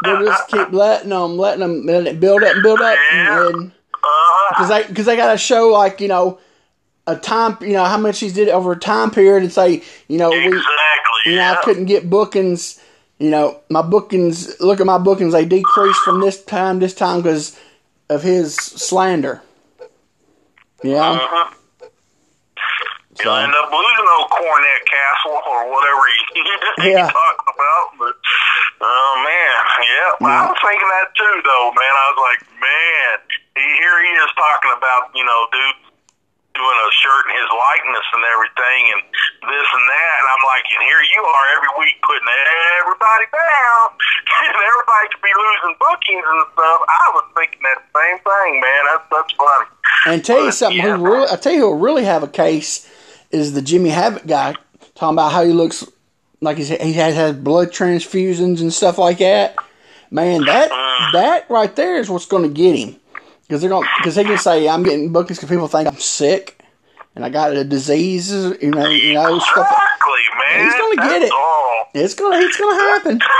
[0.05, 3.49] They just keep letting them, letting them, letting it build up and build up, Yeah.
[3.49, 3.73] and
[4.51, 6.39] because they because they got to show like you know
[7.07, 10.19] a time, you know how much he's did over a time period, and say you
[10.19, 10.63] know we, exactly.
[11.27, 11.53] you know yeah.
[11.59, 12.81] I couldn't get bookings.
[13.19, 14.61] You know my bookings.
[14.61, 17.59] Look at my bookings; they decreased from this time this time because
[18.11, 19.43] of his slander.
[20.85, 21.17] Yeah.
[21.17, 21.49] Uh-huh.
[23.17, 26.19] So- You'll end up losing old Cornette Castle or whatever he,
[26.99, 27.07] Yeah.
[27.09, 27.87] talking about.
[27.95, 28.15] But
[28.83, 30.09] oh man, yeah.
[30.19, 31.95] Well, I was thinking that too, though, man.
[31.95, 33.13] I was like, man,
[33.55, 35.79] he- here he is talking about you know, dude
[36.55, 39.01] doing a shirt in his likeness and everything, and
[39.51, 40.15] this and that.
[40.23, 42.31] And I'm like, and here you are every week putting
[42.81, 43.83] everybody down,
[44.49, 46.79] and everybody could be losing bookings and stuff.
[46.87, 48.83] I was thinking that same thing, man.
[48.91, 49.67] That's that's funny.
[50.07, 50.97] And tell you But, something, yeah.
[50.97, 52.87] who really, I tell you who really have a case
[53.31, 54.55] is the Jimmy Havoc guy,
[54.95, 55.85] talking about how he looks
[56.41, 59.57] like he's, he has had blood transfusions and stuff like that.
[60.11, 61.13] Man, that Mm.
[61.13, 62.97] that right there is what's going to get him
[63.47, 66.59] because they're going because they can say I'm getting bookings because people think I'm sick
[67.15, 69.71] and I got a disease, you know, you know stuff.
[69.71, 70.65] Exactly, man.
[70.65, 71.33] He's gonna get it.
[71.33, 71.89] all.
[71.95, 73.21] It's gonna it's gonna happen.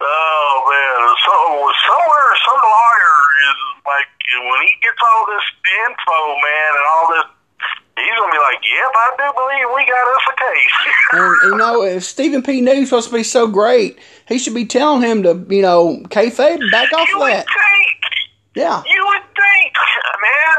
[0.00, 1.34] oh man, so
[1.82, 3.16] somewhere some lawyer
[3.48, 5.46] is like when he gets all this
[5.88, 7.26] info, man, and all this,
[7.96, 10.76] he's gonna be like, "Yep, I do believe we got us a case."
[11.12, 12.60] And you know, if Stephen P.
[12.60, 16.60] News supposed to be so great, he should be telling him to you know kayfabe
[16.60, 17.46] and back off you that.
[17.46, 17.98] think,
[18.54, 18.82] Yeah.
[18.86, 19.72] you would think,
[20.22, 20.58] man.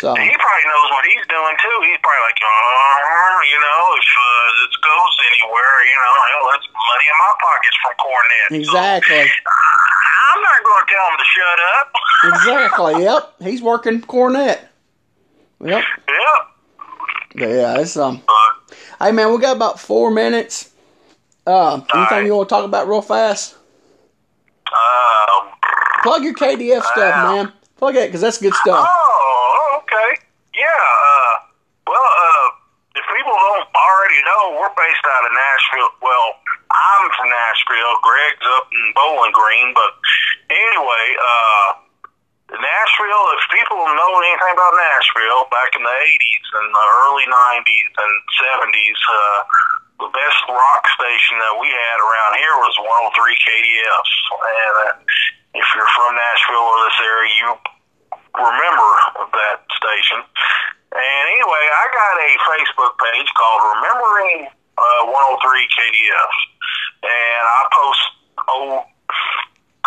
[0.00, 1.76] So He probably knows what he's doing too.
[1.82, 6.66] He's probably like, oh, you know, if uh, this goes anywhere, you know, hell, that's
[6.70, 8.50] money in my pockets from Cornette.
[8.54, 9.26] So, exactly.
[10.30, 11.88] I'm not going to tell him to shut up.
[12.18, 13.02] Exactly.
[13.04, 13.34] Yep.
[13.42, 14.67] He's working Cornette.
[15.60, 15.82] Yep.
[16.08, 16.44] yep.
[17.34, 18.22] Yeah, it's um.
[18.26, 20.70] But, Hey man, we got about four minutes.
[21.46, 22.26] Uh, anything Alright.
[22.26, 23.56] you want to talk about real fast?
[24.68, 25.48] um,
[26.02, 27.52] Plug your KDF stuff, man.
[27.78, 28.86] Plug it because that's good stuff.
[28.86, 30.20] oh, okay.
[30.54, 30.66] Yeah.
[30.66, 31.34] Uh,
[31.86, 32.48] well, uh,
[32.96, 35.90] if people don't already know, we're based out of Nashville.
[36.02, 36.26] Well,
[36.74, 37.94] I'm from Nashville.
[38.02, 39.72] Greg's up in Bowling Green.
[39.74, 39.90] But
[40.50, 41.68] anyway, uh,
[42.48, 47.90] Nashville, if people know anything about Nashville back in the 80s and the early 90s
[47.92, 49.40] and 70s, uh,
[50.00, 54.08] the best rock station that we had around here was 103 KDF.
[54.32, 57.48] And uh, if you're from Nashville or this area, you
[58.32, 58.90] remember
[59.28, 60.24] that station.
[60.88, 64.48] And anyway, I got a Facebook page called Remembering
[64.80, 66.32] uh, 103 KDF.
[67.04, 68.02] And I post
[68.56, 68.88] old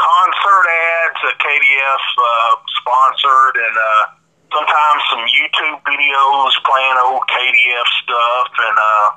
[0.01, 4.03] concert ads that KDF uh, sponsored and uh,
[4.49, 9.09] sometimes some YouTube videos playing old KDF stuff and uh,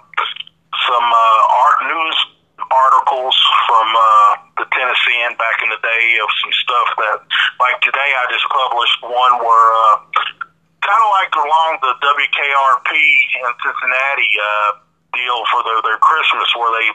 [0.84, 2.18] some uh, art news
[2.70, 4.30] articles from uh,
[4.62, 7.18] the Tennessean back in the day of some stuff that,
[7.58, 9.96] like today, I just published one where uh,
[10.84, 14.70] kind of like along the WKRP in Cincinnati uh,
[15.16, 16.88] deal for their, their Christmas, where they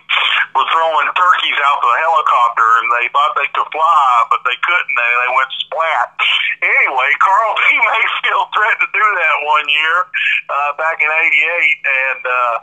[0.56, 4.94] were throwing turkeys out the helicopter and they thought they could fly, but they couldn't.
[4.96, 6.08] They, they went splat.
[6.62, 7.78] Anyway, Carl P.
[7.78, 9.96] Mayfield threatened to do that one year
[10.50, 12.56] uh, back in '88, and uh,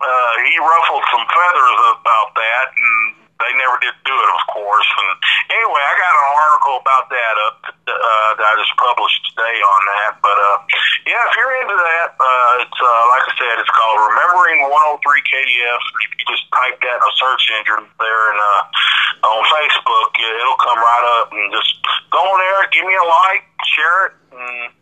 [0.00, 4.90] uh, he ruffled some feathers about that, and they never did do it, of course.
[5.00, 5.10] And
[5.48, 9.80] anyway, I got an article about that up uh, that I just published today on
[9.88, 10.12] that.
[10.20, 10.58] But uh,
[11.06, 15.00] yeah, if you're into that, uh, it's uh, like I said, it's called Remembering 103
[15.28, 15.80] KDF.
[15.80, 20.60] If you just type that in a search engine there and uh, on Facebook, it'll
[20.60, 21.32] come right up.
[21.32, 21.72] And just
[22.12, 23.42] go on there, give me a like,
[23.72, 24.72] share it, and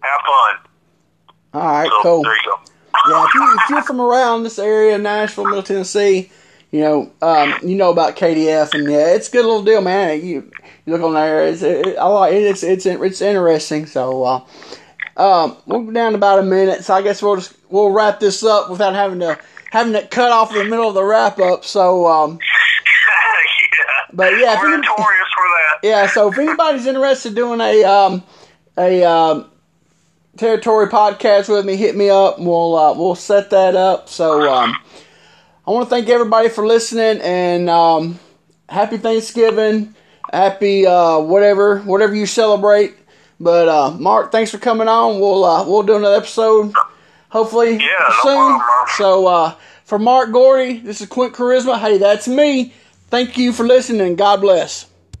[0.00, 0.54] have fun.
[1.54, 2.22] All right, So cool.
[2.22, 2.56] there you go.
[3.08, 6.30] Yeah, if, you, if you're from around this area, Nashville, Middle Tennessee,
[6.72, 10.24] you know, um, you know about KDF, and yeah, it's a good little deal, man.
[10.24, 10.50] You,
[10.84, 13.86] you look on there, it's it, I like it, it's it's it's interesting.
[13.86, 14.40] So, uh,
[15.16, 18.70] um, we're down about a minute, so I guess we'll just we'll wrap this up
[18.70, 19.38] without having to
[19.70, 21.64] having it cut off in the middle of the wrap up.
[21.64, 24.06] So, um, yeah.
[24.12, 25.78] But, yeah, we're notorious for that.
[25.82, 28.22] yeah, so if anybody's interested in doing a um,
[28.78, 29.50] a um,
[30.36, 32.38] territory podcast with me, hit me up.
[32.38, 34.08] And we'll uh, we'll set that up.
[34.08, 34.76] So um,
[35.66, 38.18] I want to thank everybody for listening and um,
[38.68, 39.94] happy Thanksgiving,
[40.32, 42.94] happy uh, whatever whatever you celebrate.
[43.38, 45.20] But uh, Mark, thanks for coming on.
[45.20, 46.72] We'll uh, we'll do another episode
[47.28, 48.58] hopefully Yeah, no soon.
[48.60, 51.78] problem, so uh, for Mark Gordy, this is Quint Charisma.
[51.78, 52.72] Hey, that's me.
[53.08, 54.16] Thank you for listening.
[54.16, 54.86] God bless.